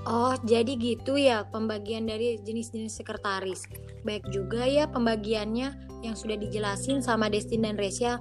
Oh, 0.04 0.36
jadi 0.44 0.76
gitu 0.76 1.16
ya 1.16 1.48
pembagian 1.48 2.04
dari 2.04 2.36
jenis-jenis 2.36 3.00
sekretaris. 3.00 3.64
Baik 4.04 4.28
juga 4.28 4.68
ya 4.68 4.84
pembagiannya 4.84 5.72
yang 6.04 6.12
sudah 6.12 6.36
dijelasin 6.36 7.00
sama 7.00 7.32
Destin 7.32 7.64
dan 7.64 7.80
Resya 7.80 8.20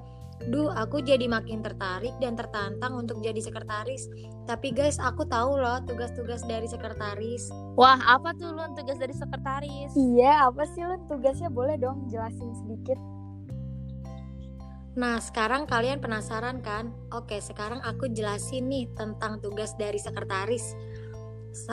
Duh, 0.52 0.76
aku 0.76 1.00
jadi 1.00 1.24
makin 1.32 1.64
tertarik 1.64 2.12
dan 2.20 2.36
tertantang 2.36 3.00
untuk 3.00 3.24
jadi 3.24 3.40
sekretaris. 3.40 4.12
Tapi 4.44 4.76
guys, 4.76 5.00
aku 5.00 5.24
tahu 5.24 5.56
loh 5.56 5.80
tugas-tugas 5.88 6.44
dari 6.44 6.68
sekretaris. 6.68 7.48
Wah, 7.80 7.96
apa 8.04 8.36
tuh 8.36 8.52
Lun 8.52 8.76
tugas 8.76 9.00
dari 9.00 9.16
sekretaris? 9.16 9.96
Iya, 9.96 10.52
apa 10.52 10.68
sih 10.68 10.84
Lun 10.84 11.08
tugasnya? 11.08 11.48
Boleh 11.48 11.80
dong 11.80 12.12
jelasin 12.12 12.52
sedikit. 12.60 13.00
Nah, 14.94 15.18
sekarang 15.18 15.66
kalian 15.66 15.98
penasaran 15.98 16.62
kan? 16.62 16.94
Oke, 17.10 17.42
sekarang 17.42 17.82
aku 17.82 18.14
jelasin 18.14 18.70
nih 18.70 18.86
tentang 18.94 19.42
tugas 19.42 19.74
dari 19.80 19.98
sekretaris. 19.98 20.78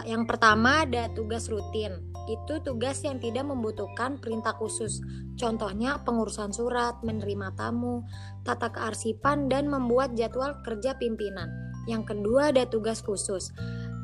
Yang 0.04 0.28
pertama 0.28 0.84
ada 0.84 1.08
tugas 1.16 1.48
rutin. 1.48 2.04
Itu 2.28 2.60
tugas 2.60 3.00
yang 3.00 3.16
tidak 3.16 3.48
membutuhkan 3.48 4.20
perintah 4.20 4.52
khusus. 4.54 5.00
Contohnya 5.40 6.04
pengurusan 6.04 6.52
surat, 6.52 7.00
menerima 7.00 7.56
tamu, 7.56 8.04
tata 8.44 8.68
kearsipan, 8.68 9.48
dan 9.48 9.72
membuat 9.72 10.12
jadwal 10.12 10.60
kerja 10.60 10.94
pimpinan. 11.00 11.48
Yang 11.88 12.12
kedua 12.12 12.52
ada 12.52 12.68
tugas 12.68 13.00
khusus. 13.00 13.50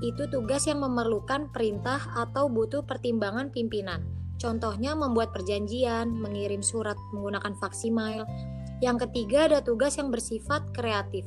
Itu 0.00 0.28
tugas 0.33 0.64
yang 0.64 0.80
memerlukan 0.80 1.52
perintah 1.52 2.00
atau 2.16 2.49
butuh 2.49 2.85
pertimbangan 2.88 3.52
pimpinan. 3.52 4.00
Contohnya 4.37 4.92
membuat 4.97 5.33
perjanjian, 5.33 6.12
mengirim 6.12 6.61
surat 6.61 6.97
menggunakan 7.12 7.56
faksimiles. 7.56 8.28
Yang 8.85 9.09
ketiga 9.09 9.49
ada 9.49 9.59
tugas 9.64 9.97
yang 9.97 10.12
bersifat 10.12 10.73
kreatif 10.76 11.25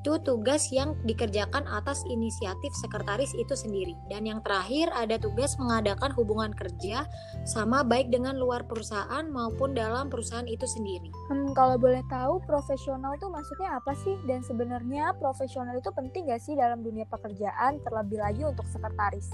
itu 0.00 0.16
tugas 0.24 0.72
yang 0.72 0.96
dikerjakan 1.04 1.68
atas 1.68 2.00
inisiatif 2.08 2.72
sekretaris 2.80 3.36
itu 3.36 3.52
sendiri. 3.52 3.92
Dan 4.08 4.24
yang 4.24 4.40
terakhir 4.40 4.88
ada 4.96 5.20
tugas 5.20 5.60
mengadakan 5.60 6.08
hubungan 6.16 6.56
kerja 6.56 7.04
sama 7.44 7.84
baik 7.84 8.08
dengan 8.08 8.40
luar 8.40 8.64
perusahaan 8.64 9.28
maupun 9.28 9.76
dalam 9.76 10.08
perusahaan 10.08 10.48
itu 10.48 10.64
sendiri. 10.64 11.12
Hmm, 11.28 11.52
kalau 11.52 11.76
boleh 11.76 12.00
tahu 12.08 12.40
profesional 12.48 13.12
itu 13.12 13.28
maksudnya 13.28 13.76
apa 13.76 13.92
sih? 13.92 14.16
Dan 14.24 14.40
sebenarnya 14.40 15.12
profesional 15.20 15.76
itu 15.76 15.92
penting 15.92 16.32
gak 16.32 16.40
sih 16.40 16.56
dalam 16.56 16.80
dunia 16.80 17.04
pekerjaan 17.04 17.76
terlebih 17.84 18.24
lagi 18.24 18.42
untuk 18.48 18.64
sekretaris? 18.72 19.28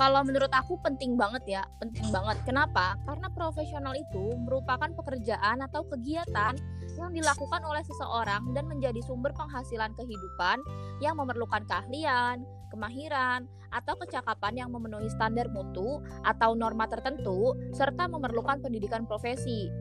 Kalau 0.00 0.24
menurut 0.24 0.50
aku 0.50 0.80
penting 0.82 1.14
banget 1.14 1.60
ya, 1.60 1.62
penting 1.78 2.08
banget. 2.10 2.40
Kenapa? 2.48 2.96
Karena 3.06 3.28
profesional 3.30 3.94
itu 3.94 4.34
merupakan 4.40 4.88
pekerjaan 4.92 5.62
atau 5.62 5.84
kegiatan 5.86 6.56
yang 6.98 7.10
dilakukan 7.12 7.62
oleh 7.64 7.84
seseorang 7.84 8.52
dan 8.52 8.68
menjadi 8.68 9.00
sumber 9.04 9.32
penghasilan 9.32 9.92
kehidupan 9.96 10.60
yang 11.00 11.16
memerlukan 11.16 11.64
keahlian, 11.64 12.44
kemahiran, 12.72 13.48
atau 13.72 13.96
kecakapan 13.96 14.64
yang 14.64 14.68
memenuhi 14.68 15.08
standar 15.08 15.48
mutu 15.48 16.04
atau 16.22 16.52
norma 16.52 16.84
tertentu, 16.86 17.56
serta 17.72 18.06
memerlukan 18.08 18.60
pendidikan 18.60 19.08
profesi. 19.08 19.72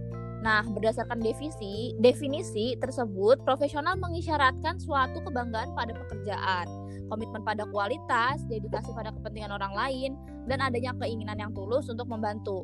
Nah, 0.42 0.66
berdasarkan 0.66 1.22
definisi, 1.22 1.94
definisi 2.02 2.74
tersebut, 2.82 3.46
profesional 3.46 3.94
mengisyaratkan 4.02 4.82
suatu 4.82 5.22
kebanggaan 5.22 5.78
pada 5.78 5.94
pekerjaan, 5.94 6.66
komitmen 7.12 7.44
pada 7.44 7.68
kualitas, 7.68 8.40
dedikasi 8.48 8.96
pada 8.96 9.12
kepentingan 9.12 9.52
orang 9.52 9.76
lain, 9.76 10.12
dan 10.48 10.64
adanya 10.64 10.96
keinginan 11.04 11.36
yang 11.36 11.52
tulus 11.52 11.92
untuk 11.92 12.08
membantu. 12.08 12.64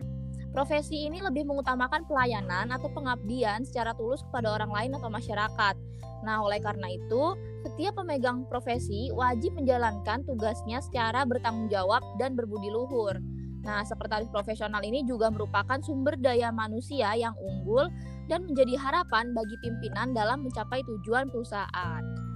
Profesi 0.55 1.05
ini 1.05 1.19
lebih 1.19 1.43
mengutamakan 1.43 2.07
pelayanan 2.07 2.71
atau 2.71 2.87
pengabdian 2.95 3.67
secara 3.67 3.91
tulus 3.99 4.23
kepada 4.31 4.55
orang 4.55 4.71
lain 4.71 4.91
atau 4.95 5.11
masyarakat. 5.11 5.75
Nah, 6.23 6.41
oleh 6.41 6.57
karena 6.63 6.87
itu, 6.87 7.35
setiap 7.67 7.99
pemegang 7.99 8.47
profesi 8.47 9.11
wajib 9.13 9.53
menjalankan 9.53 10.23
tugasnya 10.23 10.79
secara 10.81 11.27
bertanggung 11.27 11.67
jawab 11.67 12.01
dan 12.17 12.33
berbudi 12.33 12.71
luhur. 12.71 13.19
Nah, 13.67 13.83
sekretaris 13.83 14.31
profesional 14.31 14.79
ini 14.81 15.03
juga 15.03 15.27
merupakan 15.27 15.77
sumber 15.83 16.15
daya 16.15 16.49
manusia 16.55 17.11
yang 17.19 17.35
unggul 17.35 17.91
dan 18.31 18.47
menjadi 18.47 18.79
harapan 18.79 19.35
bagi 19.35 19.59
pimpinan 19.59 20.15
dalam 20.15 20.47
mencapai 20.47 20.79
tujuan 20.87 21.27
perusahaan. 21.27 22.26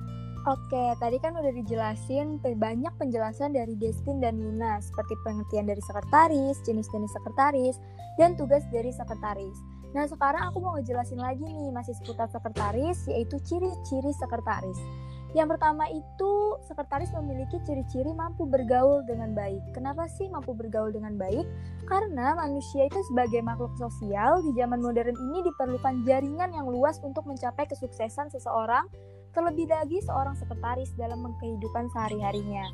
Oke, 0.50 0.98
tadi 0.98 1.22
kan 1.22 1.38
udah 1.38 1.54
dijelasin 1.54 2.42
banyak 2.42 2.90
penjelasan 2.98 3.54
dari 3.54 3.78
Destin 3.78 4.18
dan 4.18 4.42
Luna 4.42 4.82
seperti 4.82 5.14
pengertian 5.22 5.70
dari 5.70 5.78
sekretaris, 5.86 6.58
jenis-jenis 6.66 7.14
sekretaris, 7.14 7.78
dan 8.18 8.34
tugas 8.34 8.66
dari 8.74 8.90
sekretaris. 8.90 9.54
Nah, 9.94 10.10
sekarang 10.10 10.50
aku 10.50 10.58
mau 10.58 10.74
ngejelasin 10.82 11.22
lagi 11.22 11.46
nih 11.46 11.70
masih 11.70 11.94
seputar 11.94 12.26
sekretaris 12.34 13.06
yaitu 13.06 13.38
ciri-ciri 13.46 14.10
sekretaris. 14.18 14.82
Yang 15.38 15.56
pertama 15.56 15.86
itu 15.94 16.32
sekretaris 16.66 17.14
memiliki 17.22 17.62
ciri-ciri 17.62 18.10
mampu 18.10 18.50
bergaul 18.50 19.06
dengan 19.06 19.38
baik. 19.38 19.62
Kenapa 19.78 20.10
sih 20.10 20.26
mampu 20.26 20.58
bergaul 20.58 20.90
dengan 20.90 21.22
baik? 21.22 21.46
Karena 21.86 22.34
manusia 22.34 22.90
itu 22.90 22.98
sebagai 23.14 23.46
makhluk 23.46 23.78
sosial 23.78 24.42
di 24.42 24.58
zaman 24.58 24.82
modern 24.82 25.14
ini 25.14 25.46
diperlukan 25.46 26.02
jaringan 26.04 26.50
yang 26.50 26.66
luas 26.66 26.98
untuk 27.06 27.30
mencapai 27.30 27.70
kesuksesan 27.70 28.34
seseorang 28.34 28.90
Terlebih 29.32 29.72
lagi 29.72 30.04
seorang 30.04 30.36
sekretaris 30.36 30.92
dalam 31.00 31.24
kehidupan 31.40 31.88
sehari-harinya 31.96 32.68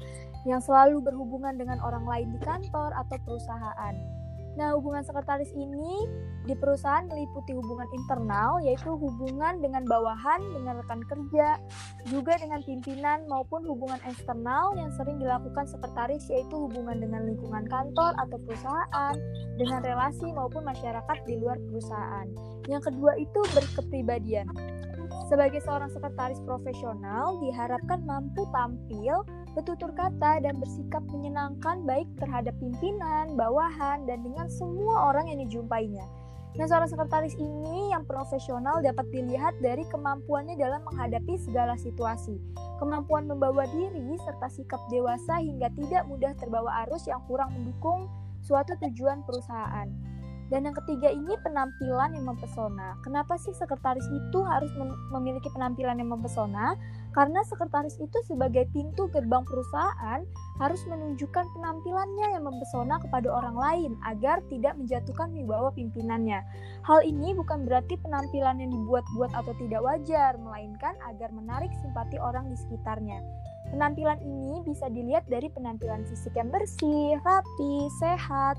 yang 0.49 0.57
selalu 0.57 1.05
berhubungan 1.05 1.53
dengan 1.53 1.77
orang 1.85 2.05
lain 2.09 2.33
di 2.33 2.39
kantor 2.41 2.93
atau 2.97 3.17
perusahaan. 3.21 3.95
Nah, 4.57 4.73
hubungan 4.73 5.05
sekretaris 5.05 5.53
ini 5.53 6.09
di 6.49 6.57
perusahaan 6.57 7.05
meliputi 7.05 7.53
hubungan 7.53 7.85
internal, 7.93 8.57
yaitu 8.65 8.89
hubungan 8.89 9.61
dengan 9.61 9.85
bawahan, 9.85 10.41
dengan 10.49 10.81
rekan 10.81 11.05
kerja, 11.05 11.61
juga 12.09 12.41
dengan 12.41 12.65
pimpinan, 12.65 13.29
maupun 13.29 13.61
hubungan 13.69 14.01
eksternal 14.09 14.73
yang 14.73 14.89
sering 14.97 15.21
dilakukan 15.21 15.69
sekretaris, 15.69 16.25
yaitu 16.33 16.57
hubungan 16.57 16.97
dengan 16.97 17.29
lingkungan 17.29 17.69
kantor 17.69 18.17
atau 18.17 18.37
perusahaan, 18.49 19.13
dengan 19.61 19.85
relasi 19.85 20.25
maupun 20.33 20.65
masyarakat 20.65 21.17
di 21.29 21.37
luar 21.37 21.61
perusahaan. 21.69 22.25
Yang 22.65 22.89
kedua 22.89 23.13
itu 23.21 23.39
berkepribadian. 23.53 24.49
Sebagai 25.27 25.59
seorang 25.59 25.91
sekretaris 25.91 26.39
profesional, 26.47 27.35
diharapkan 27.43 27.99
mampu 28.07 28.47
tampil, 28.55 29.27
bertutur 29.51 29.91
kata, 29.91 30.39
dan 30.39 30.55
bersikap 30.55 31.03
menyenangkan 31.11 31.83
baik 31.83 32.07
terhadap 32.15 32.55
pimpinan, 32.63 33.35
bawahan, 33.35 34.07
dan 34.07 34.23
dengan 34.23 34.47
semua 34.47 35.11
orang 35.11 35.27
yang 35.27 35.43
dijumpainya. 35.43 36.07
Nah, 36.55 36.63
seorang 36.63 36.87
sekretaris 36.87 37.35
ini 37.35 37.91
yang 37.91 38.07
profesional 38.07 38.79
dapat 38.79 39.03
dilihat 39.11 39.59
dari 39.59 39.83
kemampuannya 39.91 40.55
dalam 40.55 40.79
menghadapi 40.87 41.35
segala 41.43 41.75
situasi, 41.75 42.39
kemampuan 42.79 43.27
membawa 43.27 43.67
diri, 43.67 44.15
serta 44.23 44.47
sikap 44.47 44.79
dewasa 44.87 45.43
hingga 45.43 45.67
tidak 45.75 46.07
mudah 46.07 46.31
terbawa 46.39 46.87
arus 46.87 47.03
yang 47.05 47.19
kurang 47.27 47.51
mendukung 47.51 48.07
suatu 48.41 48.79
tujuan 48.79 49.27
perusahaan. 49.27 49.91
Dan 50.47 50.63
yang 50.63 50.75
ketiga 50.79 51.11
ini 51.11 51.35
penampilan 51.43 52.15
yang 52.15 52.23
mempesona. 52.23 52.95
Kenapa 53.03 53.35
sih 53.35 53.51
sekretaris 53.51 54.07
itu 54.07 54.39
harus 54.47 54.71
memiliki 55.11 55.51
penampilan 55.51 55.99
yang 55.99 56.07
mempesona? 56.15 56.79
Karena 57.11 57.43
sekretaris 57.43 57.99
itu 57.99 58.15
sebagai 58.23 58.69
pintu 58.71 59.11
gerbang 59.11 59.43
perusahaan 59.43 60.23
harus 60.61 60.81
menunjukkan 60.87 61.45
penampilannya 61.51 62.27
yang 62.39 62.43
mempesona 62.47 62.95
kepada 63.03 63.27
orang 63.27 63.57
lain 63.57 63.91
agar 64.07 64.39
tidak 64.47 64.77
menjatuhkan 64.79 65.35
wibawa 65.35 65.73
pimpinannya. 65.75 66.39
Hal 66.87 67.03
ini 67.03 67.35
bukan 67.35 67.67
berarti 67.67 67.99
penampilan 67.99 68.63
yang 68.63 68.71
dibuat-buat 68.71 69.35
atau 69.35 69.51
tidak 69.59 69.83
wajar, 69.83 70.39
melainkan 70.39 70.95
agar 71.09 71.33
menarik 71.35 71.73
simpati 71.83 72.15
orang 72.21 72.47
di 72.47 72.55
sekitarnya. 72.55 73.19
Penampilan 73.67 74.23
ini 74.23 74.63
bisa 74.63 74.87
dilihat 74.87 75.27
dari 75.27 75.51
penampilan 75.51 76.07
fisik 76.07 76.31
yang 76.39 76.47
bersih, 76.47 77.19
rapi, 77.19 77.91
sehat, 77.99 78.55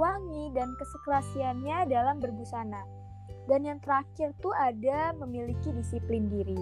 wangi, 0.00 0.48
dan 0.56 0.72
kesekrasiannya 0.80 1.92
dalam 1.92 2.16
berbusana. 2.24 2.80
Dan 3.44 3.68
yang 3.68 3.78
terakhir 3.84 4.32
tuh 4.40 4.56
ada 4.56 5.12
memiliki 5.20 5.68
disiplin 5.76 6.32
diri. 6.32 6.56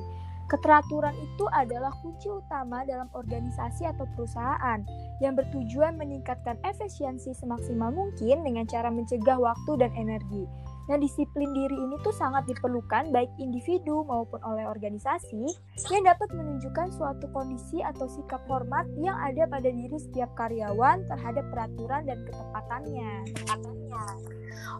Keteraturan 0.49 1.13
itu 1.13 1.45
adalah 1.53 1.93
kunci 2.01 2.33
utama 2.33 2.81
dalam 2.89 3.07
organisasi 3.13 3.85
atau 3.85 4.09
perusahaan 4.17 4.81
yang 5.21 5.37
bertujuan 5.37 6.01
meningkatkan 6.01 6.57
efisiensi 6.65 7.37
semaksimal 7.37 7.93
mungkin 7.93 8.49
dengan 8.49 8.65
cara 8.65 8.89
mencegah 8.89 9.37
waktu 9.37 9.73
dan 9.77 9.93
energi. 9.93 10.49
Nah, 10.89 10.97
disiplin 10.97 11.53
diri 11.53 11.77
ini 11.77 12.01
tuh 12.01 12.17
sangat 12.17 12.49
diperlukan 12.49 13.13
baik 13.13 13.29
individu 13.37 14.09
maupun 14.09 14.41
oleh 14.41 14.65
organisasi 14.65 15.45
yang 15.93 16.03
dapat 16.09 16.33
menunjukkan 16.33 16.97
suatu 16.97 17.29
kondisi 17.37 17.85
atau 17.85 18.09
sikap 18.09 18.41
hormat 18.49 18.89
yang 18.97 19.13
ada 19.21 19.45
pada 19.45 19.69
diri 19.69 19.99
setiap 20.01 20.33
karyawan 20.33 21.05
terhadap 21.13 21.45
peraturan 21.53 22.09
dan 22.09 22.25
ketepatannya. 22.25 23.13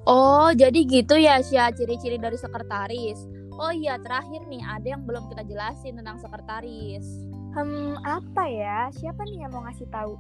Oh, 0.09 0.49
jadi 0.57 0.81
gitu 0.89 1.21
ya, 1.21 1.45
Syah, 1.45 1.69
ciri-ciri 1.77 2.17
dari 2.17 2.41
sekretaris. 2.41 3.21
Oh 3.61 3.75
iya, 3.75 4.01
terakhir 4.01 4.49
nih, 4.49 4.65
ada 4.65 4.97
yang 4.97 5.05
belum 5.05 5.29
kita 5.29 5.45
jelasin 5.45 6.01
tentang 6.01 6.17
sekretaris. 6.25 7.05
Hmm, 7.53 8.01
apa 8.01 8.49
ya? 8.49 8.89
Siapa 8.97 9.29
nih 9.29 9.45
yang 9.45 9.53
mau 9.53 9.67
ngasih 9.69 9.89
tahu? 9.93 10.17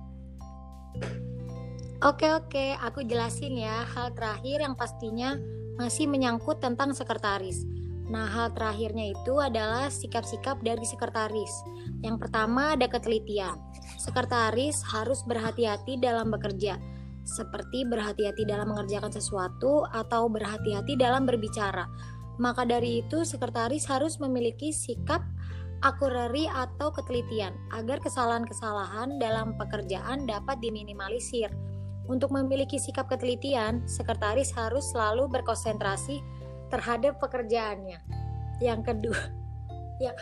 Oke, 2.05 2.29
oke, 2.31 2.77
aku 2.83 3.07
jelasin 3.07 3.57
ya. 3.57 3.89
Hal 3.95 4.13
terakhir 4.13 4.63
yang 4.63 4.75
pastinya 4.75 5.39
masih 5.79 6.11
menyangkut 6.11 6.59
tentang 6.59 6.91
sekretaris. 6.93 7.63
Nah, 8.09 8.25
hal 8.25 8.57
terakhirnya 8.57 9.13
itu 9.13 9.37
adalah 9.39 9.93
sikap-sikap 9.93 10.59
dari 10.65 10.83
sekretaris. 10.83 11.53
Yang 12.03 12.27
pertama 12.27 12.75
ada 12.75 12.89
ketelitian. 12.89 13.55
Sekretaris 14.01 14.81
harus 14.83 15.23
berhati-hati 15.29 16.01
dalam 16.01 16.33
bekerja, 16.33 16.81
seperti 17.23 17.85
berhati-hati 17.85 18.49
dalam 18.49 18.73
mengerjakan 18.73 19.13
sesuatu 19.13 19.85
atau 19.93 20.27
berhati-hati 20.33 20.97
dalam 20.97 21.29
berbicara. 21.29 21.85
Maka 22.41 22.65
dari 22.65 23.05
itu, 23.05 23.29
sekretaris 23.29 23.85
harus 23.87 24.17
memiliki 24.17 24.73
sikap 24.73 25.21
akurari 25.85 26.51
atau 26.51 26.91
ketelitian 26.91 27.55
agar 27.71 28.03
kesalahan-kesalahan 28.03 29.21
dalam 29.23 29.55
pekerjaan 29.61 30.27
dapat 30.27 30.59
diminimalisir. 30.65 31.53
Untuk 32.09 32.33
memiliki 32.33 32.81
sikap 32.81 33.13
ketelitian, 33.13 33.85
sekretaris 33.85 34.51
harus 34.57 34.89
selalu 34.91 35.29
berkonsentrasi 35.29 36.25
terhadap 36.73 37.21
pekerjaannya. 37.21 38.01
Yang 38.65 38.81
kedua, 38.93 39.23
ya. 40.05 40.13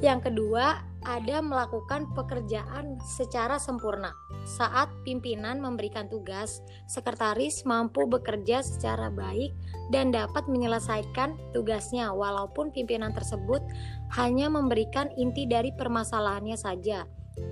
Yang 0.00 0.32
kedua, 0.32 0.80
ada 1.04 1.40
melakukan 1.40 2.12
pekerjaan 2.12 3.00
secara 3.04 3.56
sempurna. 3.56 4.12
Saat 4.44 4.88
pimpinan 5.04 5.60
memberikan 5.60 6.08
tugas, 6.08 6.64
sekretaris 6.88 7.64
mampu 7.64 8.04
bekerja 8.08 8.64
secara 8.64 9.08
baik 9.08 9.52
dan 9.92 10.12
dapat 10.12 10.48
menyelesaikan 10.48 11.36
tugasnya 11.52 12.12
walaupun 12.12 12.72
pimpinan 12.72 13.12
tersebut 13.12 13.60
hanya 14.16 14.48
memberikan 14.48 15.08
inti 15.16 15.44
dari 15.48 15.72
permasalahannya 15.72 16.56
saja. 16.56 17.04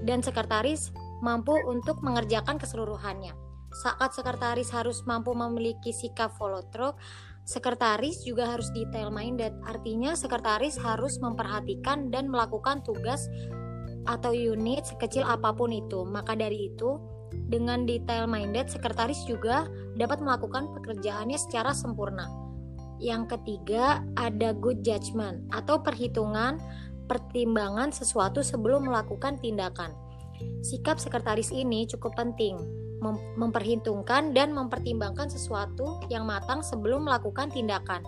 Dan 0.04 0.20
sekretaris 0.20 0.92
mampu 1.20 1.54
untuk 1.66 2.00
mengerjakan 2.02 2.58
keseluruhannya. 2.58 3.34
Saat 3.84 4.16
sekretaris 4.16 4.73
harus 4.73 5.04
mampu 5.04 5.36
memiliki 5.36 5.93
sikap 5.93 6.32
follow 6.40 6.64
through, 6.73 6.97
sekretaris 7.45 8.25
juga 8.25 8.49
harus 8.49 8.73
detail 8.73 9.12
minded. 9.12 9.52
Artinya 9.69 10.16
sekretaris 10.16 10.80
harus 10.80 11.21
memperhatikan 11.21 12.08
dan 12.08 12.32
melakukan 12.32 12.80
tugas 12.80 13.28
atau 14.08 14.32
unit 14.32 14.88
sekecil 14.88 15.21
apa 15.23 15.52
pun 15.52 15.69
itu. 15.69 16.08
Maka 16.08 16.32
dari 16.32 16.73
itu, 16.73 16.97
dengan 17.52 17.84
detail 17.84 18.25
minded, 18.25 18.73
sekretaris 18.73 19.28
juga 19.28 19.69
dapat 20.00 20.25
melakukan 20.25 20.73
pekerjaannya 20.80 21.36
secara 21.36 21.76
sempurna. 21.76 22.25
Yang 22.99 23.36
ketiga, 23.36 24.02
ada 24.19 24.56
good 24.56 24.82
judgment 24.82 25.47
atau 25.54 25.78
perhitungan 25.84 26.58
pertimbangan 27.06 27.93
sesuatu 27.95 28.43
sebelum 28.43 28.90
melakukan 28.90 29.40
tindakan. 29.40 30.07
Sikap 30.62 30.98
sekretaris 30.98 31.54
ini 31.54 31.86
cukup 31.86 32.18
penting, 32.18 32.58
mem 32.98 33.16
memperhitungkan 33.38 34.34
dan 34.34 34.50
mempertimbangkan 34.50 35.30
sesuatu 35.30 36.02
yang 36.10 36.26
matang 36.26 36.60
sebelum 36.60 37.06
melakukan 37.06 37.48
tindakan. 37.54 38.02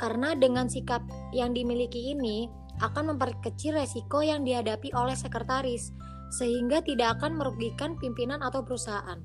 Karena 0.00 0.32
dengan 0.32 0.66
sikap 0.72 1.04
yang 1.36 1.52
dimiliki 1.52 2.16
ini 2.16 2.48
akan 2.80 3.14
memperkecil 3.14 3.76
resiko 3.76 4.24
yang 4.24 4.42
dihadapi 4.48 4.96
oleh 4.96 5.12
sekretaris, 5.12 5.92
sehingga 6.32 6.80
tidak 6.80 7.20
akan 7.20 7.36
merugikan 7.36 8.00
pimpinan 8.00 8.40
atau 8.40 8.64
perusahaan. 8.64 9.20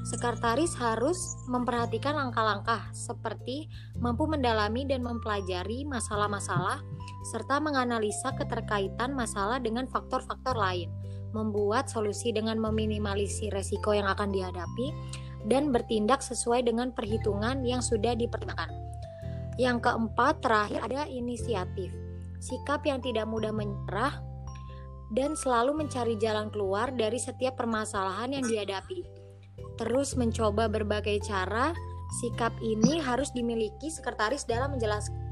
Sekretaris 0.00 0.72
harus 0.80 1.36
memperhatikan 1.44 2.16
langkah-langkah 2.16 2.88
seperti 2.96 3.68
mampu 4.00 4.24
mendalami 4.24 4.88
dan 4.88 5.04
mempelajari 5.04 5.84
masalah-masalah 5.84 6.80
serta 7.28 7.60
menganalisa 7.60 8.32
keterkaitan 8.32 9.12
masalah 9.12 9.60
dengan 9.60 9.84
faktor-faktor 9.84 10.56
lain 10.56 10.88
membuat 11.32 11.86
solusi 11.86 12.34
dengan 12.34 12.58
meminimalisir 12.58 13.50
resiko 13.54 13.94
yang 13.94 14.06
akan 14.10 14.30
dihadapi, 14.34 14.92
dan 15.48 15.72
bertindak 15.72 16.20
sesuai 16.20 16.68
dengan 16.68 16.92
perhitungan 16.92 17.64
yang 17.64 17.80
sudah 17.80 18.12
dipertimbangkan. 18.12 18.68
Yang 19.56 19.88
keempat, 19.88 20.40
terakhir 20.44 20.80
ada 20.84 21.08
inisiatif. 21.08 21.92
Sikap 22.40 22.84
yang 22.88 23.04
tidak 23.04 23.28
mudah 23.28 23.52
menyerah 23.52 24.20
dan 25.12 25.36
selalu 25.36 25.84
mencari 25.84 26.16
jalan 26.16 26.48
keluar 26.48 26.88
dari 26.94 27.20
setiap 27.20 27.60
permasalahan 27.60 28.40
yang 28.40 28.44
dihadapi. 28.46 29.04
Terus 29.76 30.16
mencoba 30.16 30.68
berbagai 30.68 31.20
cara, 31.24 31.76
sikap 32.22 32.52
ini 32.64 33.00
harus 33.00 33.28
dimiliki 33.36 33.92
sekretaris 33.92 34.48
dalam 34.48 34.76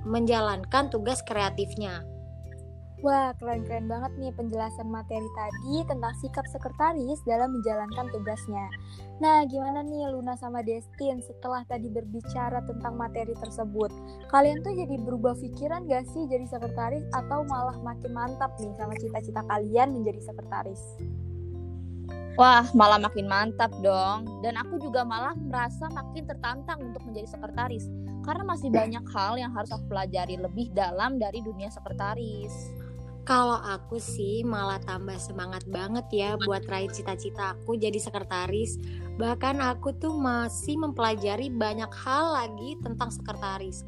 menjalankan 0.05 0.93
tugas 0.93 1.25
kreatifnya. 1.25 2.05
Wah, 2.99 3.31
keren-keren 3.39 3.87
banget 3.87 4.11
nih 4.19 4.35
penjelasan 4.35 4.91
materi 4.91 5.31
tadi 5.39 5.87
tentang 5.87 6.11
sikap 6.19 6.43
sekretaris 6.51 7.23
dalam 7.23 7.55
menjalankan 7.55 8.11
tugasnya. 8.11 8.67
Nah, 9.23 9.47
gimana 9.47 9.87
nih 9.87 10.11
Luna 10.11 10.35
sama 10.35 10.67
Destin 10.67 11.23
setelah 11.23 11.63
tadi 11.71 11.87
berbicara 11.87 12.59
tentang 12.67 12.99
materi 12.99 13.39
tersebut? 13.39 13.95
Kalian 14.35 14.67
tuh 14.67 14.75
jadi 14.75 14.99
berubah 14.99 15.39
pikiran 15.39 15.87
gak 15.87 16.11
sih 16.11 16.27
jadi 16.27 16.43
sekretaris 16.51 17.07
atau 17.15 17.47
malah 17.47 17.79
makin 17.87 18.11
mantap 18.11 18.59
nih 18.59 18.75
sama 18.75 18.99
cita-cita 18.99 19.47
kalian 19.47 19.95
menjadi 19.95 20.19
sekretaris? 20.19 20.83
Wah, 22.35 22.67
malah 22.75 22.99
makin 22.99 23.31
mantap 23.31 23.71
dong. 23.79 24.43
Dan 24.43 24.59
aku 24.59 24.75
juga 24.83 25.07
malah 25.07 25.39
merasa 25.39 25.87
makin 25.95 26.27
tertantang 26.27 26.83
untuk 26.83 27.07
menjadi 27.07 27.31
sekretaris. 27.31 27.87
Karena 28.27 28.43
masih 28.43 28.75
banyak 28.75 29.07
hal 29.15 29.39
yang 29.39 29.55
harus 29.55 29.71
aku 29.71 29.87
pelajari 29.87 30.35
lebih 30.35 30.75
dalam 30.75 31.23
dari 31.23 31.39
dunia 31.47 31.71
sekretaris. 31.71 32.88
Kalau 33.29 33.61
aku 33.61 34.01
sih 34.01 34.41
malah 34.41 34.81
tambah 34.81 35.21
semangat 35.21 35.69
banget 35.69 36.09
ya 36.09 36.41
buat 36.41 36.65
raih 36.65 36.89
cita-cita 36.89 37.53
aku 37.53 37.77
jadi 37.77 38.01
sekretaris. 38.01 38.81
Bahkan 39.21 39.61
aku 39.61 39.93
tuh 40.01 40.17
masih 40.17 40.81
mempelajari 40.81 41.53
banyak 41.53 41.93
hal 41.93 42.33
lagi 42.33 42.81
tentang 42.81 43.13
sekretaris. 43.13 43.85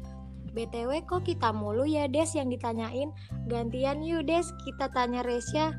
BTW 0.53 1.09
kok 1.09 1.25
kita 1.25 1.49
mulu 1.49 1.89
ya 1.89 2.05
Des 2.11 2.27
yang 2.35 2.51
ditanyain 2.51 3.09
Gantian 3.47 4.03
yuk 4.03 4.27
Des 4.27 4.43
kita 4.67 4.91
tanya 4.91 5.23
Resya 5.23 5.71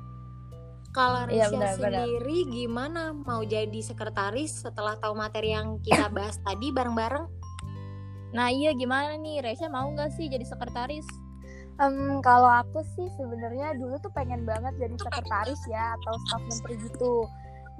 Kalau 0.96 1.28
iya, 1.28 1.52
Resya 1.52 1.60
ya, 1.60 1.76
sendiri 1.76 2.38
benar. 2.42 2.52
gimana 2.56 3.02
mau 3.14 3.44
jadi 3.44 3.80
sekretaris 3.84 4.64
setelah 4.64 4.96
tahu 4.98 5.14
materi 5.14 5.54
yang 5.54 5.78
kita 5.84 6.08
bahas 6.08 6.40
tadi 6.42 6.72
bareng-bareng? 6.74 7.30
Nah 8.32 8.48
iya 8.50 8.74
gimana 8.74 9.14
nih 9.20 9.44
Resya 9.44 9.70
mau 9.70 9.86
gak 9.92 10.12
sih 10.16 10.26
jadi 10.26 10.44
sekretaris? 10.44 11.31
Um, 11.80 12.20
kalau 12.20 12.48
aku 12.48 12.84
sih 12.96 13.08
sebenarnya 13.16 13.76
dulu 13.80 13.96
tuh 14.00 14.12
pengen 14.12 14.44
banget 14.44 14.76
jadi 14.76 14.96
sekretaris 14.96 15.60
ya 15.70 15.96
atau 16.00 16.14
staf 16.28 16.42
menteri 16.44 16.74
gitu. 16.84 17.14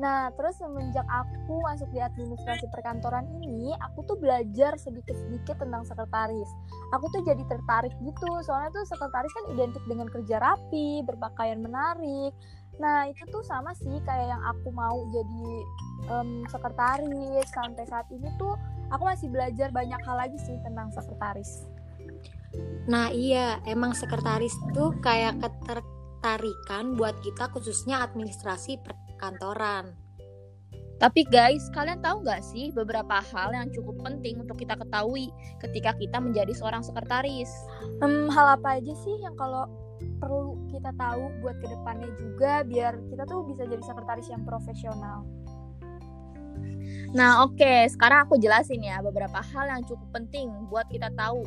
Nah, 0.01 0.33
terus 0.41 0.57
semenjak 0.57 1.05
aku 1.05 1.61
masuk 1.61 1.85
di 1.93 2.01
administrasi 2.01 2.65
perkantoran 2.73 3.29
ini, 3.45 3.77
aku 3.77 4.01
tuh 4.09 4.17
belajar 4.17 4.73
sedikit-sedikit 4.81 5.61
tentang 5.61 5.85
sekretaris. 5.85 6.49
Aku 6.97 7.13
tuh 7.13 7.21
jadi 7.29 7.45
tertarik 7.45 7.93
gitu, 8.01 8.31
soalnya 8.41 8.73
tuh 8.73 8.89
sekretaris 8.89 9.33
kan 9.37 9.45
identik 9.53 9.85
dengan 9.85 10.09
kerja 10.09 10.41
rapi, 10.41 11.05
berpakaian 11.05 11.61
menarik, 11.61 12.33
Nah 12.81 13.11
itu 13.11 13.23
tuh 13.29 13.45
sama 13.45 13.77
sih 13.77 14.01
kayak 14.07 14.33
yang 14.33 14.43
aku 14.49 14.73
mau 14.73 15.05
jadi 15.13 15.45
um, 16.09 16.47
sekretaris 16.49 17.49
sampai 17.53 17.85
saat 17.85 18.09
ini 18.09 18.29
tuh 18.41 18.57
aku 18.89 19.03
masih 19.05 19.29
belajar 19.29 19.69
banyak 19.69 20.01
hal 20.01 20.17
lagi 20.17 20.39
sih 20.41 20.57
tentang 20.65 20.89
sekretaris. 20.95 21.69
Nah 22.91 23.09
iya, 23.15 23.63
emang 23.65 23.97
sekretaris 23.97 24.53
tuh 24.77 24.93
kayak 25.01 25.39
ketertarikan 25.41 26.99
buat 26.99 27.17
kita 27.23 27.49
khususnya 27.55 28.03
administrasi 28.05 28.83
perkantoran. 28.83 29.97
Tapi 31.03 31.27
guys, 31.27 31.67
kalian 31.75 31.99
tahu 31.99 32.23
nggak 32.23 32.47
sih 32.47 32.71
beberapa 32.71 33.19
hal 33.35 33.51
yang 33.51 33.67
cukup 33.75 33.99
penting 34.07 34.39
untuk 34.39 34.55
kita 34.55 34.79
ketahui 34.79 35.35
ketika 35.59 35.99
kita 35.99 36.23
menjadi 36.23 36.55
seorang 36.55 36.87
sekretaris? 36.87 37.51
Hmm, 37.99 38.31
hal 38.31 38.55
apa 38.55 38.79
aja 38.79 38.95
sih 39.03 39.19
yang 39.19 39.35
kalau 39.35 39.67
perlu 40.23 40.55
kita 40.71 40.95
tahu 40.95 41.27
buat 41.43 41.59
ke 41.59 41.67
depannya 41.67 42.07
juga 42.15 42.63
biar 42.63 43.03
kita 43.11 43.27
tuh 43.27 43.43
bisa 43.51 43.67
jadi 43.67 43.83
sekretaris 43.83 44.31
yang 44.31 44.47
profesional? 44.47 45.27
Nah, 47.13 47.45
oke, 47.45 47.59
okay. 47.59 47.91
sekarang 47.91 48.31
aku 48.31 48.39
jelasin 48.39 48.81
ya 48.87 49.03
beberapa 49.03 49.43
hal 49.43 49.69
yang 49.69 49.83
cukup 49.83 50.07
penting 50.15 50.49
buat 50.71 50.87
kita 50.87 51.11
tahu. 51.19 51.45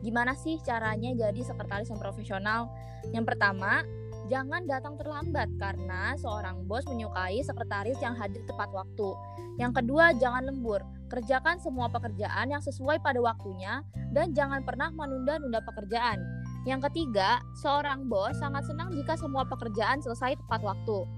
Gimana 0.00 0.34
sih 0.38 0.60
caranya 0.62 1.10
jadi 1.14 1.40
sekretaris 1.42 1.90
yang 1.90 2.00
profesional? 2.00 2.70
Yang 3.10 3.34
pertama, 3.34 3.82
Jangan 4.28 4.68
datang 4.68 5.00
terlambat 5.00 5.48
karena 5.56 6.12
seorang 6.20 6.68
bos 6.68 6.84
menyukai 6.84 7.40
sekretaris 7.40 7.96
yang 8.04 8.12
hadir 8.12 8.44
tepat 8.44 8.68
waktu. 8.76 9.16
Yang 9.56 9.80
kedua, 9.80 10.12
jangan 10.20 10.44
lembur. 10.44 10.84
Kerjakan 11.08 11.56
semua 11.56 11.88
pekerjaan 11.88 12.52
yang 12.52 12.60
sesuai 12.60 13.00
pada 13.00 13.24
waktunya 13.24 13.80
dan 14.12 14.36
jangan 14.36 14.60
pernah 14.68 14.92
menunda-nunda 14.92 15.64
pekerjaan. 15.64 16.20
Yang 16.68 16.92
ketiga, 16.92 17.40
seorang 17.64 18.04
bos 18.12 18.36
sangat 18.36 18.68
senang 18.68 18.92
jika 18.92 19.16
semua 19.16 19.48
pekerjaan 19.48 20.04
selesai 20.04 20.36
tepat 20.44 20.60
waktu. 20.60 21.08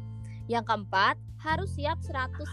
Yang 0.46 0.70
keempat, 0.70 1.18
harus 1.42 1.74
siap 1.74 1.98
101% 2.06 2.46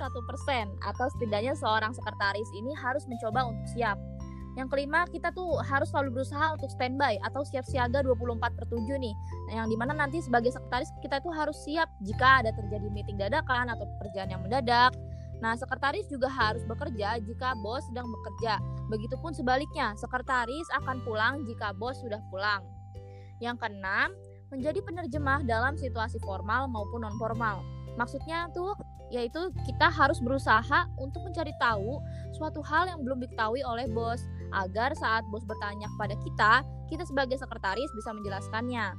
atau 0.81 1.05
setidaknya 1.13 1.53
seorang 1.53 1.93
sekretaris 1.93 2.49
ini 2.57 2.73
harus 2.73 3.05
mencoba 3.05 3.45
untuk 3.45 3.67
siap. 3.77 4.16
Yang 4.57 4.73
kelima, 4.73 5.05
kita 5.13 5.29
tuh 5.37 5.61
harus 5.61 5.93
selalu 5.93 6.17
berusaha 6.17 6.57
untuk 6.57 6.73
standby 6.73 7.21
atau 7.21 7.45
siap 7.45 7.61
siaga 7.69 8.01
24 8.01 8.41
per 8.57 8.65
7 8.65 8.97
nih. 8.97 9.13
Nah, 9.47 9.53
yang 9.61 9.67
di 9.69 9.77
mana 9.77 9.93
nanti 9.93 10.17
sebagai 10.17 10.49
sekretaris 10.49 10.89
kita 11.05 11.21
itu 11.21 11.29
harus 11.29 11.57
siap 11.61 11.85
jika 12.01 12.41
ada 12.41 12.49
terjadi 12.57 12.89
meeting 12.89 13.21
dadakan 13.21 13.69
atau 13.69 13.85
pekerjaan 13.85 14.33
yang 14.33 14.41
mendadak. 14.41 14.97
Nah, 15.45 15.53
sekretaris 15.53 16.09
juga 16.09 16.25
harus 16.25 16.65
bekerja 16.65 17.21
jika 17.21 17.53
bos 17.61 17.85
sedang 17.85 18.09
bekerja. 18.09 18.57
Begitupun 18.89 19.37
sebaliknya, 19.37 19.93
sekretaris 19.93 20.65
akan 20.81 21.05
pulang 21.05 21.45
jika 21.45 21.77
bos 21.77 22.01
sudah 22.01 22.17
pulang. 22.33 22.65
Yang 23.37 23.61
keenam, 23.61 24.09
menjadi 24.49 24.81
penerjemah 24.81 25.45
dalam 25.45 25.77
situasi 25.77 26.17
formal 26.25 26.65
maupun 26.65 27.05
non 27.05 27.13
formal. 27.21 27.61
Maksudnya 27.93 28.49
tuh 28.57 28.73
yaitu 29.07 29.39
kita 29.63 29.87
harus 29.87 30.19
berusaha 30.19 30.83
untuk 30.99 31.23
mencari 31.23 31.55
tahu 31.63 32.03
suatu 32.35 32.59
hal 32.59 32.91
yang 32.91 32.99
belum 33.07 33.23
diketahui 33.23 33.63
oleh 33.63 33.87
bos 33.87 34.19
agar 34.51 34.95
saat 34.95 35.23
bos 35.31 35.43
bertanya 35.43 35.88
kepada 35.95 36.15
kita, 36.21 36.53
kita 36.88 37.03
sebagai 37.03 37.38
sekretaris 37.39 37.91
bisa 37.95 38.12
menjelaskannya. 38.15 38.95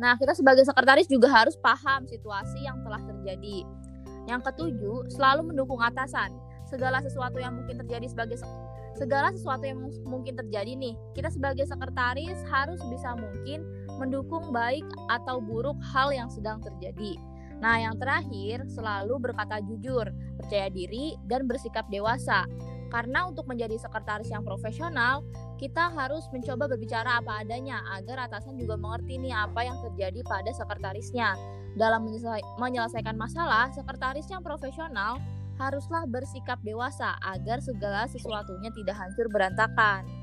Nah, 0.00 0.16
kita 0.16 0.32
sebagai 0.32 0.64
sekretaris 0.64 1.10
juga 1.10 1.28
harus 1.28 1.60
paham 1.60 2.08
situasi 2.08 2.64
yang 2.64 2.80
telah 2.80 3.04
terjadi. 3.04 3.68
Yang 4.24 4.40
ketujuh, 4.52 5.12
selalu 5.12 5.52
mendukung 5.52 5.80
atasan. 5.82 6.32
Segala 6.64 7.04
sesuatu 7.04 7.36
yang 7.36 7.58
mungkin 7.58 7.82
terjadi 7.84 8.06
sebagai 8.08 8.40
segala 8.94 9.32
sesuatu 9.32 9.64
yang 9.64 9.80
mungkin 10.06 10.34
terjadi 10.36 10.76
nih, 10.76 10.94
kita 11.14 11.30
sebagai 11.30 11.64
sekretaris 11.68 12.36
harus 12.50 12.80
bisa 12.90 13.14
mungkin 13.16 13.64
mendukung 14.00 14.50
baik 14.50 14.84
atau 15.08 15.38
buruk 15.38 15.78
hal 15.94 16.10
yang 16.10 16.28
sedang 16.32 16.58
terjadi. 16.64 17.16
Nah, 17.60 17.76
yang 17.76 18.00
terakhir, 18.00 18.64
selalu 18.72 19.20
berkata 19.20 19.60
jujur, 19.60 20.08
percaya 20.40 20.72
diri, 20.72 21.12
dan 21.28 21.44
bersikap 21.44 21.84
dewasa. 21.92 22.48
Karena 22.90 23.30
untuk 23.30 23.46
menjadi 23.46 23.78
sekretaris 23.78 24.28
yang 24.28 24.42
profesional, 24.42 25.22
kita 25.62 25.94
harus 25.94 26.26
mencoba 26.34 26.66
berbicara 26.66 27.22
apa 27.22 27.46
adanya 27.46 27.80
agar 27.94 28.26
atasan 28.26 28.58
juga 28.58 28.74
mengerti 28.74 29.16
nih 29.22 29.32
apa 29.32 29.62
yang 29.62 29.78
terjadi 29.80 30.20
pada 30.26 30.50
sekretarisnya. 30.50 31.38
Dalam 31.78 32.02
menyelesaikan 32.58 33.14
masalah, 33.14 33.70
sekretaris 33.70 34.26
yang 34.26 34.42
profesional 34.42 35.22
haruslah 35.62 36.08
bersikap 36.10 36.58
dewasa 36.66 37.14
agar 37.22 37.62
segala 37.62 38.10
sesuatunya 38.10 38.74
tidak 38.74 38.96
hancur 38.98 39.30
berantakan. 39.30 40.19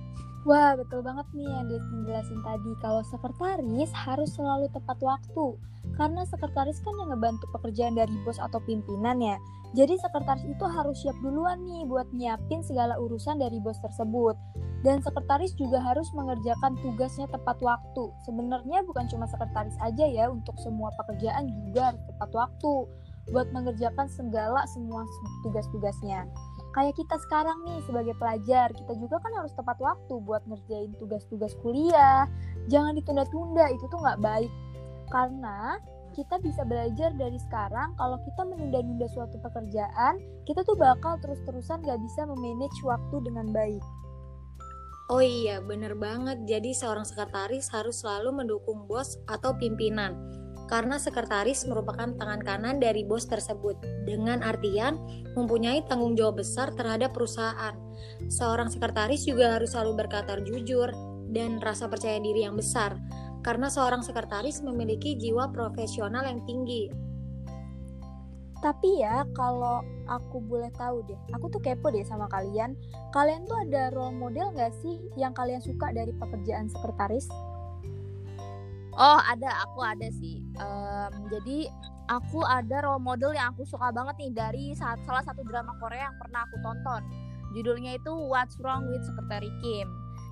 Wah, 0.47 0.79
betul 0.79 1.03
banget 1.03 1.27
nih 1.35 1.43
yang 1.43 1.67
dijelasin 1.67 2.39
tadi. 2.39 2.71
Kalau 2.79 3.03
sekretaris 3.03 3.91
harus 3.91 4.31
selalu 4.31 4.71
tepat 4.71 4.95
waktu 5.03 5.59
karena 5.99 6.23
sekretaris 6.23 6.79
kan 6.87 6.95
yang 7.03 7.11
ngebantu 7.11 7.51
pekerjaan 7.51 7.99
dari 7.99 8.15
bos 8.23 8.39
atau 8.39 8.63
pimpinan 8.63 9.19
ya. 9.19 9.35
Jadi 9.75 9.99
sekretaris 9.99 10.47
itu 10.47 10.63
harus 10.63 11.03
siap 11.03 11.19
duluan 11.19 11.59
nih 11.67 11.83
buat 11.83 12.07
nyiapin 12.15 12.63
segala 12.63 12.95
urusan 12.95 13.43
dari 13.43 13.59
bos 13.59 13.75
tersebut. 13.83 14.39
Dan 14.87 15.03
sekretaris 15.03 15.51
juga 15.59 15.83
harus 15.83 16.07
mengerjakan 16.15 16.79
tugasnya 16.79 17.27
tepat 17.27 17.59
waktu. 17.59 18.07
Sebenarnya 18.23 18.87
bukan 18.87 19.03
cuma 19.11 19.27
sekretaris 19.27 19.75
aja 19.83 20.07
ya, 20.07 20.31
untuk 20.31 20.55
semua 20.63 20.95
pekerjaan 20.95 21.51
juga 21.67 21.91
harus 21.91 22.03
tepat 22.07 22.31
waktu 22.31 22.73
buat 23.35 23.51
mengerjakan 23.51 24.07
segala 24.07 24.63
semua 24.71 25.03
tugas-tugasnya. 25.43 26.23
Kayak 26.77 26.93
kita 26.93 27.17
sekarang 27.25 27.65
nih 27.65 27.81
sebagai 27.89 28.13
pelajar, 28.21 28.69
kita 28.69 28.93
juga 29.01 29.17
kan 29.17 29.33
harus 29.33 29.49
tepat 29.57 29.81
waktu 29.81 30.13
buat 30.21 30.45
ngerjain 30.45 30.93
tugas-tugas 31.01 31.57
kuliah. 31.65 32.29
Jangan 32.69 32.93
ditunda-tunda, 33.01 33.73
itu 33.73 33.89
tuh 33.89 33.97
nggak 33.97 34.21
baik 34.21 34.53
karena 35.09 35.81
kita 36.13 36.41
bisa 36.41 36.61
belajar 36.65 37.13
dari 37.17 37.37
sekarang 37.49 37.93
kalau 37.97 38.17
kita 38.21 38.41
menunda-nunda 38.45 39.09
suatu 39.09 39.37
pekerjaan, 39.41 40.17
kita 40.45 40.65
tuh 40.65 40.77
bakal 40.77 41.17
terus-terusan 41.21 41.85
gak 41.85 42.01
bisa 42.01 42.25
memanage 42.25 42.77
waktu 42.81 43.17
dengan 43.21 43.53
baik. 43.53 43.83
Oh 45.07 45.23
iya, 45.23 45.63
bener 45.63 45.95
banget. 45.95 46.43
Jadi 46.49 46.75
seorang 46.75 47.07
sekretaris 47.07 47.71
harus 47.71 48.03
selalu 48.03 48.43
mendukung 48.43 48.89
bos 48.89 49.15
atau 49.29 49.55
pimpinan. 49.55 50.17
Karena 50.67 50.99
sekretaris 50.99 51.63
merupakan 51.63 52.11
tangan 52.11 52.43
kanan 52.43 52.83
dari 52.83 53.07
bos 53.07 53.23
tersebut, 53.23 53.79
dengan 54.03 54.43
artian 54.43 54.99
mempunyai 55.31 55.87
tanggung 55.87 56.19
jawab 56.19 56.43
besar 56.43 56.75
terhadap 56.75 57.15
perusahaan. 57.15 57.71
Seorang 58.27 58.67
sekretaris 58.67 59.23
juga 59.23 59.55
harus 59.55 59.71
selalu 59.71 60.05
berkata 60.05 60.35
jujur 60.43 60.91
dan 61.31 61.63
rasa 61.63 61.87
percaya 61.87 62.19
diri 62.19 62.43
yang 62.43 62.59
besar, 62.59 62.99
karena 63.47 63.71
seorang 63.71 64.03
sekretaris 64.03 64.59
memiliki 64.59 65.15
jiwa 65.15 65.47
profesional 65.55 66.27
yang 66.27 66.43
tinggi. 66.43 66.91
Tapi 68.57 69.05
ya, 69.05 69.23
kalau 69.37 69.85
aku 70.09 70.41
boleh 70.41 70.73
tahu 70.75 71.05
deh, 71.05 71.19
aku 71.31 71.47
tuh 71.53 71.61
kepo 71.61 71.93
deh 71.93 72.01
sama 72.01 72.25
kalian. 72.27 72.73
Kalian 73.13 73.45
tuh 73.45 73.53
ada 73.63 73.93
role 73.93 74.17
model 74.17 74.49
gak 74.57 74.73
sih 74.81 74.97
yang 75.13 75.31
kalian 75.37 75.61
suka 75.61 75.93
dari 75.93 76.09
pekerjaan 76.17 76.65
sekretaris? 76.65 77.29
Oh 78.97 79.19
ada, 79.21 79.61
aku 79.69 79.79
ada 79.85 80.09
sih. 80.09 80.41
Um, 80.57 81.29
jadi 81.29 81.69
aku 82.09 82.41
ada 82.41 82.81
role 82.81 82.97
model 82.97 83.37
yang 83.37 83.53
aku 83.53 83.61
suka 83.61 83.93
banget 83.93 84.17
nih 84.17 84.31
dari 84.33 84.65
salah 84.73 85.21
satu 85.21 85.45
drama 85.45 85.77
Korea 85.77 86.09
yang 86.09 86.17
pernah 86.17 86.41
aku 86.49 86.57
tonton. 86.65 87.01
Judulnya 87.53 88.01
itu 88.01 88.09
What's 88.09 88.57
Wrong 88.57 88.89
with 88.89 89.05
Secretary 89.05 89.53
Kim 89.61 89.87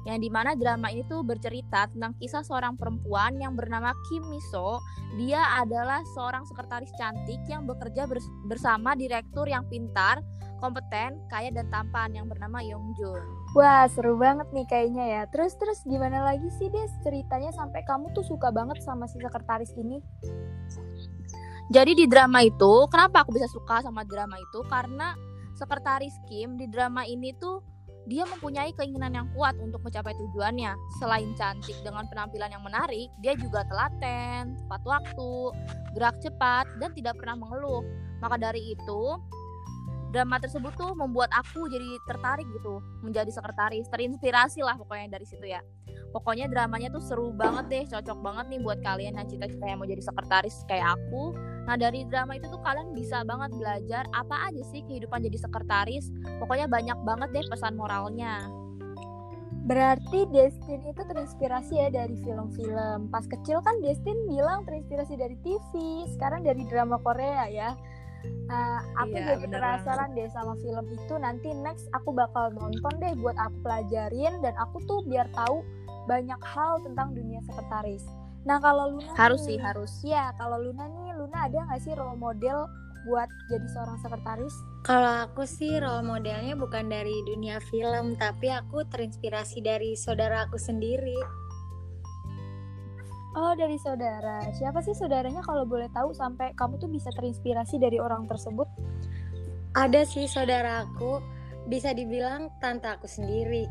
yang 0.06 0.22
di 0.22 0.30
mana 0.30 0.54
drama 0.54 0.94
ini 0.94 1.02
tuh 1.10 1.26
bercerita 1.26 1.90
tentang 1.90 2.14
kisah 2.22 2.46
seorang 2.46 2.78
perempuan 2.78 3.42
yang 3.42 3.58
bernama 3.58 3.90
Kim 4.06 4.22
Miso. 4.30 4.78
Dia 5.18 5.42
adalah 5.58 6.06
seorang 6.14 6.46
sekretaris 6.46 6.94
cantik 6.94 7.42
yang 7.50 7.66
bekerja 7.66 8.06
bersama 8.46 8.94
direktur 8.94 9.50
yang 9.50 9.66
pintar, 9.66 10.22
kompeten, 10.62 11.18
kaya 11.34 11.50
dan 11.50 11.66
tampan 11.74 12.14
yang 12.14 12.30
bernama 12.30 12.62
Yong 12.62 12.94
Jun. 13.02 13.45
Wah 13.56 13.88
seru 13.88 14.20
banget 14.20 14.52
nih 14.52 14.68
kayaknya 14.68 15.06
ya. 15.08 15.24
Terus 15.32 15.56
terus 15.56 15.80
gimana 15.88 16.28
lagi 16.28 16.52
sih 16.60 16.68
Des 16.68 16.92
ceritanya 17.08 17.56
sampai 17.56 17.88
kamu 17.88 18.12
tuh 18.12 18.28
suka 18.28 18.52
banget 18.52 18.84
sama 18.84 19.08
si 19.08 19.16
sekretaris 19.16 19.72
ini? 19.80 20.04
Jadi 21.72 21.96
di 21.98 22.06
drama 22.06 22.44
itu, 22.44 22.86
kenapa 22.92 23.24
aku 23.24 23.32
bisa 23.32 23.48
suka 23.48 23.80
sama 23.80 24.04
drama 24.04 24.36
itu? 24.38 24.60
Karena 24.68 25.16
sekretaris 25.56 26.14
Kim 26.28 26.60
di 26.60 26.68
drama 26.68 27.08
ini 27.08 27.32
tuh 27.40 27.64
dia 28.06 28.22
mempunyai 28.28 28.70
keinginan 28.78 29.16
yang 29.16 29.28
kuat 29.34 29.58
untuk 29.58 29.82
mencapai 29.82 30.14
tujuannya. 30.14 30.76
Selain 31.02 31.32
cantik 31.34 31.80
dengan 31.82 32.06
penampilan 32.12 32.54
yang 32.54 32.62
menarik, 32.62 33.10
dia 33.24 33.34
juga 33.40 33.66
telaten, 33.66 34.54
tepat 34.62 34.84
waktu, 34.86 35.34
gerak 35.98 36.20
cepat, 36.22 36.70
dan 36.78 36.94
tidak 36.94 37.18
pernah 37.18 37.40
mengeluh. 37.40 37.82
Maka 38.22 38.38
dari 38.38 38.78
itu, 38.78 39.02
drama 40.16 40.40
tersebut 40.40 40.72
tuh 40.80 40.96
membuat 40.96 41.28
aku 41.36 41.68
jadi 41.68 42.00
tertarik 42.08 42.48
gitu 42.56 42.80
menjadi 43.04 43.28
sekretaris, 43.36 43.92
terinspirasi 43.92 44.64
lah 44.64 44.80
pokoknya 44.80 45.20
dari 45.20 45.28
situ 45.28 45.44
ya. 45.44 45.60
Pokoknya 46.16 46.48
dramanya 46.48 46.88
tuh 46.88 47.04
seru 47.04 47.36
banget 47.36 47.68
deh, 47.68 47.84
cocok 47.92 48.24
banget 48.24 48.46
nih 48.56 48.60
buat 48.64 48.80
kalian 48.80 49.20
yang 49.20 49.28
cita-cita 49.28 49.68
yang 49.68 49.84
mau 49.84 49.90
jadi 49.92 50.00
sekretaris 50.00 50.64
kayak 50.72 50.96
aku. 50.96 51.36
Nah 51.68 51.76
dari 51.76 52.08
drama 52.08 52.40
itu 52.40 52.48
tuh 52.48 52.64
kalian 52.64 52.96
bisa 52.96 53.28
banget 53.28 53.52
belajar 53.60 54.08
apa 54.16 54.48
aja 54.48 54.64
sih 54.72 54.80
kehidupan 54.88 55.20
jadi 55.20 55.36
sekretaris. 55.36 56.08
Pokoknya 56.40 56.72
banyak 56.72 56.96
banget 57.04 57.30
deh 57.36 57.46
pesan 57.52 57.76
moralnya. 57.76 58.48
Berarti 59.68 60.30
Destin 60.32 60.80
itu 60.88 61.02
terinspirasi 61.04 61.74
ya 61.76 61.90
dari 61.92 62.16
film-film. 62.24 63.12
Pas 63.12 63.28
kecil 63.28 63.60
kan 63.60 63.84
Destin 63.84 64.16
bilang 64.32 64.64
terinspirasi 64.64 65.20
dari 65.20 65.36
TV, 65.44 66.06
sekarang 66.16 66.48
dari 66.48 66.64
drama 66.70 66.96
Korea 67.04 67.50
ya. 67.52 67.76
Nah, 68.46 68.78
aku 69.02 69.18
Iya, 69.18 69.26
jadi 69.34 69.46
penasaran 69.50 70.10
deh 70.14 70.30
sama 70.30 70.54
film 70.62 70.86
itu. 70.94 71.14
Nanti 71.18 71.50
next 71.66 71.90
aku 71.92 72.14
bakal 72.14 72.54
nonton 72.54 72.94
deh 73.02 73.14
buat 73.18 73.34
aku 73.36 73.58
pelajarin 73.66 74.38
dan 74.46 74.54
aku 74.62 74.78
tuh 74.86 75.02
biar 75.10 75.26
tahu 75.34 75.66
banyak 76.06 76.38
hal 76.46 76.78
tentang 76.86 77.18
dunia 77.18 77.42
sekretaris. 77.42 78.06
Nah, 78.46 78.62
kalau 78.62 78.94
Luna 78.94 79.18
Harus 79.18 79.42
nih- 79.50 79.58
sih, 79.58 79.58
harus. 79.58 79.92
Iya, 80.06 80.30
kalau 80.38 80.62
Luna 80.62 80.86
nih, 80.86 81.18
Luna 81.18 81.38
ada 81.50 81.58
nggak 81.66 81.82
sih 81.82 81.94
role 81.98 82.14
model 82.14 82.70
buat 83.06 83.30
jadi 83.50 83.66
seorang 83.74 83.98
sekretaris? 84.02 84.54
Kalau 84.86 85.26
aku 85.26 85.50
sih 85.50 85.82
role 85.82 86.06
modelnya 86.06 86.54
bukan 86.54 86.86
dari 86.86 87.26
dunia 87.26 87.58
film, 87.58 88.14
tapi 88.18 88.54
aku 88.54 88.86
terinspirasi 88.86 89.66
dari 89.66 89.98
saudara 89.98 90.46
aku 90.46 90.62
sendiri. 90.62 91.18
Oh, 93.36 93.52
dari 93.52 93.76
saudara. 93.76 94.48
Siapa 94.56 94.80
sih 94.80 94.96
saudaranya 94.96 95.44
kalau 95.44 95.68
boleh 95.68 95.92
tahu 95.92 96.16
sampai 96.16 96.56
kamu 96.56 96.80
tuh 96.80 96.88
bisa 96.88 97.12
terinspirasi 97.12 97.76
dari 97.84 98.00
orang 98.00 98.32
tersebut? 98.32 98.64
Ada 99.76 100.08
sih 100.08 100.24
saudara 100.24 100.88
aku, 100.88 101.20
bisa 101.68 101.92
dibilang 101.92 102.48
tante 102.64 102.88
aku 102.88 103.12
sendiri. 103.12 103.68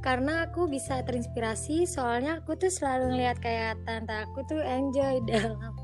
Karena 0.00 0.48
aku 0.48 0.72
bisa 0.72 1.04
terinspirasi, 1.04 1.84
soalnya 1.84 2.40
aku 2.40 2.56
tuh 2.56 2.72
selalu 2.72 3.12
ngeliat 3.12 3.36
kayak 3.44 3.76
tante 3.84 4.14
aku 4.24 4.40
tuh 4.48 4.64
enjoy 4.64 5.20
dalam 5.28 5.76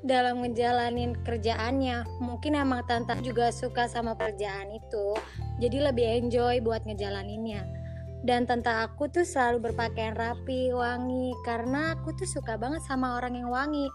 dalam 0.00 0.40
ngejalanin 0.40 1.12
kerjaannya. 1.28 2.08
Mungkin 2.24 2.56
emang 2.56 2.88
tante 2.88 3.20
juga 3.20 3.52
suka 3.52 3.84
sama 3.84 4.16
kerjaan 4.16 4.72
itu, 4.72 5.12
jadi 5.60 5.92
lebih 5.92 6.08
enjoy 6.24 6.64
buat 6.64 6.88
ngejalaninnya. 6.88 7.77
Dan 8.26 8.50
tante 8.50 8.70
aku 8.70 9.06
tuh 9.08 9.22
selalu 9.22 9.70
berpakaian 9.70 10.18
rapi, 10.18 10.74
wangi, 10.74 11.30
karena 11.46 11.94
aku 11.94 12.14
tuh 12.18 12.26
suka 12.26 12.58
banget 12.58 12.82
sama 12.82 13.14
orang 13.14 13.38
yang 13.38 13.50
wangi. 13.50 13.86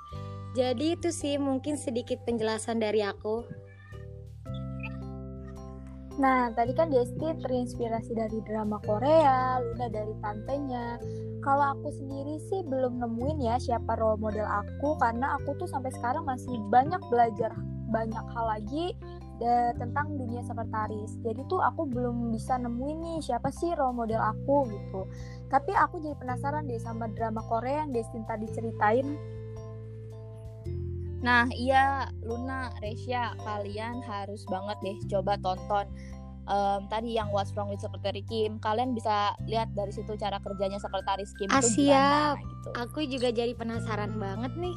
Jadi 0.54 0.96
itu 0.96 1.10
sih 1.10 1.36
mungkin 1.42 1.76
sedikit 1.76 2.22
penjelasan 2.24 2.80
dari 2.80 3.04
aku. 3.04 3.44
Nah, 6.22 6.54
tadi 6.54 6.78
kan 6.78 6.94
Desti 6.94 7.42
terinspirasi 7.42 8.14
dari 8.14 8.38
drama 8.46 8.78
Korea, 8.86 9.58
Luna 9.58 9.90
dari 9.90 10.14
tantenya. 10.22 11.02
Kalau 11.42 11.74
aku 11.74 11.90
sendiri 11.90 12.38
sih 12.48 12.62
belum 12.64 13.02
nemuin 13.02 13.38
ya 13.42 13.58
siapa 13.58 13.98
role 13.98 14.22
model 14.22 14.46
aku 14.46 14.96
karena 15.02 15.36
aku 15.42 15.58
tuh 15.58 15.68
sampai 15.68 15.92
sekarang 15.92 16.24
masih 16.24 16.56
banyak 16.72 17.02
belajar 17.12 17.52
banyak 17.92 18.26
hal 18.34 18.46
lagi 18.48 18.96
da- 19.44 19.76
tentang 19.76 20.16
dunia 20.16 20.40
sekretaris. 20.42 21.20
Jadi 21.20 21.44
tuh 21.46 21.60
aku 21.60 21.84
belum 21.84 22.32
bisa 22.32 22.56
nemuin 22.56 22.98
nih 22.98 23.18
siapa 23.20 23.52
sih 23.52 23.76
role 23.76 23.92
model 23.94 24.24
aku 24.24 24.72
gitu. 24.72 25.02
Tapi 25.52 25.76
aku 25.76 26.00
jadi 26.00 26.16
penasaran 26.16 26.64
deh 26.64 26.80
sama 26.80 27.12
drama 27.12 27.44
Korea 27.44 27.84
yang 27.84 27.92
Destin 27.92 28.24
tadi 28.24 28.48
ceritain. 28.48 29.20
Nah, 31.20 31.48
iya 31.52 32.08
Luna, 32.20 32.72
Resya, 32.80 33.32
kalian 33.40 34.04
harus 34.04 34.44
banget 34.44 34.76
deh 34.82 34.98
coba 35.10 35.40
tonton 35.40 35.88
em, 36.44 36.82
tadi 36.88 37.16
yang 37.16 37.32
What's 37.32 37.56
Wrong 37.56 37.72
with 37.72 37.80
Secretary 37.80 38.20
Kim. 38.24 38.60
Kalian 38.60 38.92
bisa 38.92 39.32
lihat 39.48 39.72
dari 39.72 39.92
situ 39.92 40.16
cara 40.16 40.40
kerjanya 40.40 40.76
sekretaris 40.76 41.32
Kim 41.40 41.48
Ah, 41.48 41.60
itu 41.60 41.88
gimana 41.88 42.36
siap. 42.36 42.36
gitu. 42.44 42.70
Aku 42.76 43.00
juga 43.08 43.32
jadi 43.32 43.56
penasaran 43.56 44.20
banget 44.20 44.52
nih. 44.60 44.76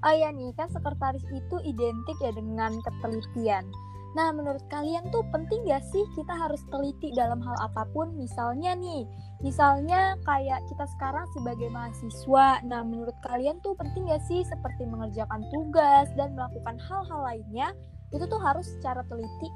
Oh 0.00 0.14
ya 0.16 0.32
nih, 0.32 0.56
kan 0.56 0.72
sekretaris 0.72 1.24
itu 1.28 1.56
identik 1.60 2.16
ya 2.24 2.32
dengan 2.32 2.72
ketelitian. 2.80 3.68
Nah, 4.10 4.34
menurut 4.34 4.64
kalian 4.72 5.06
tuh 5.14 5.22
penting 5.30 5.62
gak 5.70 5.86
sih 5.94 6.02
kita 6.18 6.34
harus 6.34 6.58
teliti 6.72 7.14
dalam 7.14 7.38
hal 7.38 7.54
apa 7.62 7.86
pun? 7.94 8.10
Misalnya 8.18 8.74
nih, 8.74 9.06
misalnya 9.38 10.18
kayak 10.26 10.66
kita 10.66 10.82
sekarang 10.98 11.28
sebagai 11.30 11.70
mahasiswa. 11.70 12.58
Nah, 12.66 12.82
menurut 12.82 13.14
kalian 13.22 13.62
tuh 13.62 13.78
penting 13.78 14.10
gak 14.10 14.24
sih 14.26 14.42
seperti 14.42 14.82
mengerjakan 14.88 15.46
tugas 15.54 16.10
dan 16.18 16.34
melakukan 16.34 16.80
hal-hal 16.80 17.20
lainnya 17.22 17.70
itu 18.10 18.26
tuh 18.26 18.40
harus 18.42 18.66
secara 18.66 19.06
teliti? 19.06 19.48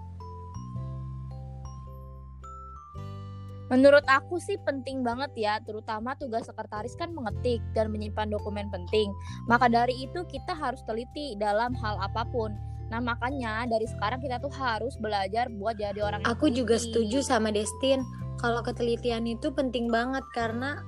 Menurut 3.75 4.07
aku 4.07 4.39
sih 4.39 4.55
penting 4.63 5.03
banget 5.03 5.35
ya, 5.35 5.59
terutama 5.59 6.15
tugas 6.15 6.47
sekretaris 6.47 6.95
kan 6.95 7.11
mengetik 7.11 7.59
dan 7.75 7.91
menyimpan 7.91 8.31
dokumen 8.31 8.71
penting. 8.71 9.11
Maka 9.51 9.67
dari 9.67 10.07
itu 10.07 10.23
kita 10.31 10.55
harus 10.55 10.79
teliti 10.87 11.35
dalam 11.43 11.75
hal 11.83 11.99
apa 11.99 12.23
pun. 12.31 12.55
Nah 12.95 13.03
makanya 13.03 13.67
dari 13.67 13.91
sekarang 13.91 14.23
kita 14.23 14.39
tuh 14.39 14.55
harus 14.55 14.95
belajar 15.03 15.51
buat 15.51 15.75
jadi 15.75 15.99
orang 16.07 16.23
yang 16.23 16.31
Aku 16.39 16.55
juga 16.55 16.79
teliti. 16.79 16.87
setuju 16.87 17.19
sama 17.27 17.51
Destin. 17.51 18.07
Kalau 18.39 18.63
ketelitian 18.63 19.27
itu 19.27 19.51
penting 19.51 19.91
banget 19.91 20.23
karena 20.39 20.79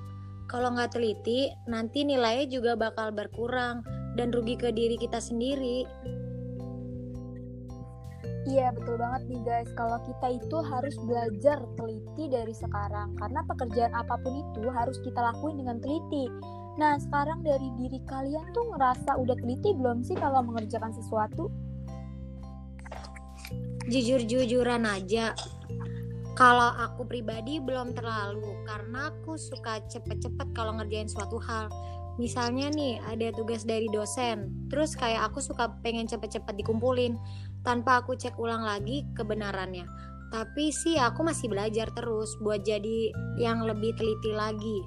kalau 0.46 0.70
nggak 0.70 0.94
teliti 0.94 1.50
nanti 1.66 2.06
nilainya 2.06 2.46
juga 2.46 2.78
bakal 2.78 3.10
berkurang 3.10 3.82
dan 4.14 4.30
rugi 4.30 4.54
ke 4.54 4.70
diri 4.70 4.94
kita 4.94 5.18
sendiri. 5.18 5.82
Iya 8.46 8.70
betul 8.70 8.94
banget 8.94 9.26
nih 9.26 9.42
guys 9.42 9.70
Kalau 9.74 9.98
kita 10.06 10.38
itu 10.38 10.56
harus 10.62 10.94
belajar 11.02 11.58
teliti 11.74 12.24
dari 12.30 12.54
sekarang 12.54 13.18
Karena 13.18 13.42
pekerjaan 13.42 13.90
apa 13.90 14.14
pun 14.22 14.38
itu 14.38 14.70
harus 14.70 15.02
kita 15.02 15.18
lakuin 15.18 15.58
dengan 15.58 15.82
teliti 15.82 16.30
Nah 16.76 17.00
sekarang 17.00 17.40
dari 17.40 17.72
diri 17.80 18.00
kalian 18.04 18.52
tuh 18.52 18.68
ngerasa 18.76 19.16
udah 19.16 19.36
teliti 19.40 19.72
belum 19.72 20.04
sih 20.04 20.12
kalau 20.12 20.44
mengerjakan 20.44 20.92
sesuatu? 20.92 21.48
Jujur-jujuran 23.88 24.84
aja. 24.84 25.32
Kalau 26.36 26.68
aku 26.76 27.08
pribadi 27.08 27.64
belum 27.64 27.96
terlalu 27.96 28.60
karena 28.68 29.08
aku 29.08 29.40
suka 29.40 29.80
cepet-cepet 29.88 30.52
kalau 30.52 30.76
ngerjain 30.76 31.08
suatu 31.08 31.40
hal. 31.40 31.72
Misalnya 32.20 32.68
nih 32.72 33.00
ada 33.08 33.32
tugas 33.32 33.64
dari 33.64 33.88
dosen, 33.92 34.52
terus 34.68 34.96
kayak 34.96 35.32
aku 35.32 35.40
suka 35.40 35.68
pengen 35.80 36.08
cepet-cepet 36.08 36.60
dikumpulin 36.60 37.16
tanpa 37.66 37.98
aku 38.00 38.14
cek 38.14 38.38
ulang 38.38 38.62
lagi 38.62 39.02
kebenarannya. 39.18 39.90
Tapi 40.30 40.70
sih 40.70 40.94
aku 40.94 41.26
masih 41.26 41.50
belajar 41.50 41.90
terus 41.90 42.30
buat 42.38 42.62
jadi 42.62 43.10
yang 43.42 43.66
lebih 43.66 43.90
teliti 43.98 44.30
lagi. 44.30 44.78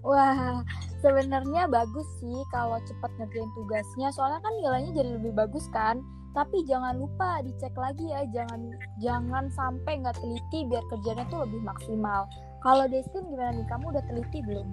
Wah 0.00 0.64
sebenarnya 1.04 1.68
bagus 1.68 2.08
sih 2.24 2.40
kalau 2.48 2.80
cepat 2.88 3.12
ngerjain 3.20 3.52
tugasnya 3.52 4.08
Soalnya 4.16 4.40
kan 4.40 4.52
nilainya 4.56 4.92
jadi 4.96 5.10
lebih 5.20 5.32
bagus 5.36 5.68
kan 5.76 6.00
Tapi 6.32 6.64
jangan 6.64 6.96
lupa 6.96 7.44
dicek 7.44 7.76
lagi 7.76 8.08
ya 8.08 8.24
Jangan 8.32 8.72
jangan 9.04 9.52
sampai 9.52 10.00
nggak 10.00 10.16
teliti 10.16 10.64
biar 10.72 10.80
kerjanya 10.88 11.24
tuh 11.28 11.44
lebih 11.44 11.60
maksimal 11.68 12.24
Kalau 12.64 12.88
Destin 12.88 13.28
gimana 13.28 13.52
nih? 13.60 13.66
Kamu 13.68 13.92
udah 13.92 14.04
teliti 14.08 14.40
belum? 14.40 14.68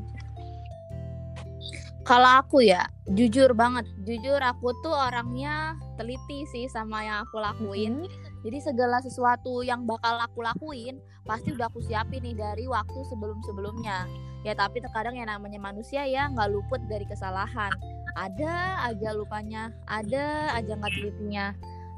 Kalau 2.07 2.39
aku 2.39 2.63
ya, 2.63 2.87
jujur 3.11 3.51
banget, 3.51 3.83
jujur 4.07 4.39
aku 4.39 4.71
tuh 4.79 4.95
orangnya 4.95 5.75
teliti 5.99 6.47
sih 6.47 6.71
sama 6.71 7.03
yang 7.03 7.27
aku 7.27 7.35
lakuin. 7.35 8.07
Jadi 8.47 8.63
segala 8.63 9.03
sesuatu 9.03 9.59
yang 9.59 9.83
bakal 9.83 10.15
aku 10.15 10.39
lakuin 10.39 11.03
pasti 11.27 11.51
udah 11.51 11.67
aku 11.67 11.83
siapin 11.83 12.23
nih 12.23 12.31
dari 12.31 12.63
waktu 12.63 12.95
sebelum-sebelumnya. 13.11 14.07
Ya 14.47 14.55
tapi 14.55 14.79
terkadang 14.79 15.19
yang 15.19 15.27
namanya 15.27 15.59
manusia 15.59 16.07
ya 16.07 16.31
nggak 16.31 16.47
luput 16.47 16.79
dari 16.87 17.03
kesalahan. 17.03 17.75
Ada 18.15 18.87
aja 18.87 19.11
lupanya, 19.11 19.75
ada 19.91 20.55
aja 20.55 20.79
nggak 20.79 20.93
telitinya. 20.95 21.51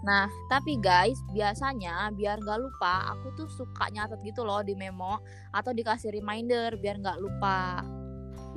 Nah 0.09 0.25
tapi 0.49 0.81
guys 0.81 1.21
biasanya 1.37 2.09
biar 2.17 2.41
nggak 2.41 2.57
lupa 2.57 3.13
aku 3.13 3.45
tuh 3.45 3.49
suka 3.53 3.93
nyatet 3.93 4.17
gitu 4.25 4.41
loh 4.41 4.65
di 4.65 4.73
memo 4.73 5.21
atau 5.53 5.69
dikasih 5.69 6.17
reminder 6.17 6.73
biar 6.81 6.97
nggak 6.97 7.21
lupa. 7.21 7.85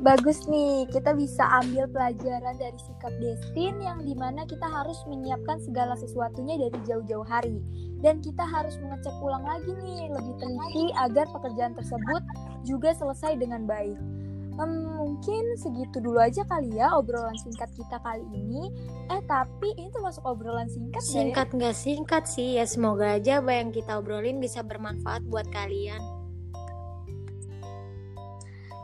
Bagus 0.00 0.48
nih, 0.48 0.88
kita 0.88 1.12
bisa 1.12 1.44
ambil 1.60 1.84
pelajaran 1.92 2.56
dari 2.56 2.78
sikap 2.80 3.12
Destin 3.20 3.76
yang 3.84 4.00
di 4.00 4.16
mana 4.16 4.48
kita 4.48 4.64
harus 4.64 4.96
menyiapkan 5.04 5.60
segala 5.60 5.92
sesuatunya 6.00 6.56
dari 6.56 6.78
jauh-jauh 6.88 7.28
hari. 7.28 7.60
Dan 8.00 8.24
kita 8.24 8.42
harus 8.42 8.74
mengecek 8.80 9.14
ulang 9.20 9.44
lagi 9.44 9.68
nih, 9.84 10.08
lebih 10.10 10.34
teliti 10.40 10.86
agar 10.96 11.28
pekerjaan 11.30 11.76
tersebut 11.76 12.22
juga 12.64 12.96
selesai 12.96 13.36
dengan 13.36 13.68
baik. 13.68 14.00
Hmm, 14.52 15.00
mungkin 15.00 15.56
segitu 15.56 15.96
dulu 16.04 16.20
aja 16.20 16.44
kali 16.44 16.76
ya 16.76 16.92
obrolan 16.92 17.32
singkat 17.40 17.72
kita 17.72 17.96
kali 18.04 18.24
ini. 18.36 18.68
Eh 19.08 19.20
tapi 19.24 19.72
ini 19.80 19.88
tuh 19.88 20.04
masuk 20.04 20.20
obrolan 20.28 20.68
singkat 20.68 21.00
ya? 21.00 21.08
Singkat 21.08 21.48
nggak 21.56 21.76
singkat 21.76 22.24
sih 22.28 22.60
ya 22.60 22.68
semoga 22.68 23.16
aja 23.16 23.40
apa 23.40 23.56
yang 23.56 23.72
kita 23.72 23.96
obrolin 23.96 24.44
bisa 24.44 24.60
bermanfaat 24.60 25.24
buat 25.24 25.48
kalian. 25.48 26.21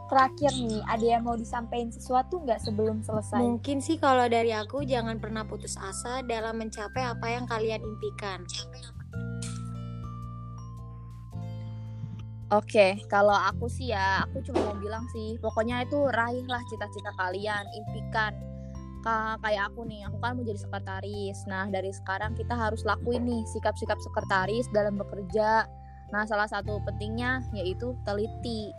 Terakhir 0.09 0.57
nih, 0.57 0.81
ada 0.89 1.05
yang 1.05 1.23
mau 1.29 1.37
disampaikan 1.37 1.93
sesuatu 1.93 2.41
nggak 2.41 2.65
sebelum 2.65 3.05
selesai? 3.05 3.45
Mungkin 3.45 3.85
sih 3.85 4.01
kalau 4.01 4.25
dari 4.25 4.57
aku 4.57 4.81
jangan 4.89 5.21
pernah 5.21 5.45
putus 5.45 5.77
asa 5.77 6.25
dalam 6.25 6.57
mencapai 6.57 7.05
apa 7.05 7.27
yang 7.29 7.45
kalian 7.45 7.85
impikan. 7.85 8.41
Oke, 12.49 13.05
kalau 13.13 13.37
aku 13.37 13.69
sih 13.69 13.93
ya, 13.93 14.25
aku 14.25 14.41
cuma 14.41 14.73
mau 14.73 14.77
bilang 14.81 15.05
sih, 15.13 15.37
pokoknya 15.45 15.85
itu 15.85 16.01
raihlah 16.09 16.65
cita-cita 16.73 17.13
kalian, 17.21 17.65
impikan. 17.77 18.33
kayak 19.45 19.73
aku 19.73 19.89
nih, 19.89 20.05
aku 20.05 20.21
kan 20.21 20.37
mau 20.37 20.45
jadi 20.45 20.61
sekretaris. 20.61 21.45
Nah, 21.49 21.69
dari 21.73 21.89
sekarang 21.93 22.37
kita 22.37 22.53
harus 22.53 22.85
lakuin 22.85 23.25
nih 23.25 23.41
sikap-sikap 23.57 23.97
sekretaris 24.01 24.69
dalam 24.73 25.01
bekerja. 25.01 25.65
Nah, 26.13 26.25
salah 26.29 26.49
satu 26.49 26.81
pentingnya 26.85 27.45
yaitu 27.57 27.97
teliti. 28.05 28.73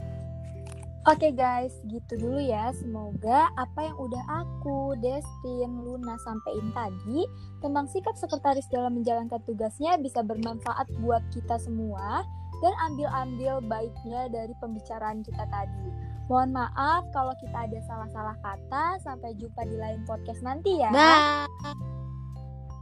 Oke 1.08 1.32
guys, 1.32 1.72
gitu 1.88 2.20
dulu 2.20 2.44
ya. 2.44 2.76
Semoga 2.76 3.48
apa 3.56 3.88
yang 3.88 3.96
udah 3.96 4.24
aku, 4.44 5.00
Destin, 5.00 5.80
Luna 5.80 6.20
sampaikan 6.28 6.76
tadi 6.76 7.24
tentang 7.64 7.88
sikap 7.88 8.20
sekretaris 8.20 8.68
dalam 8.68 9.00
menjalankan 9.00 9.40
tugasnya 9.48 9.96
bisa 9.96 10.20
bermanfaat 10.20 10.92
buat 11.00 11.24
kita 11.32 11.56
semua 11.56 12.28
dan 12.60 12.74
ambil-ambil 12.92 13.64
baiknya 13.64 14.28
dari 14.28 14.52
pembicaraan 14.60 15.24
kita 15.24 15.48
tadi. 15.48 15.88
Mohon 16.30 16.62
maaf 16.62 17.08
kalau 17.10 17.34
kita 17.42 17.58
ada 17.66 17.80
salah-salah 17.90 18.38
kata. 18.44 19.02
Sampai 19.02 19.34
jumpa 19.40 19.66
di 19.66 19.76
lain 19.80 20.06
podcast 20.06 20.46
nanti 20.46 20.78
ya. 20.78 20.94
Dah. 20.94 21.50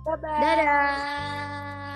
Bye-bye. 0.04 0.42
Dadah. 0.44 1.87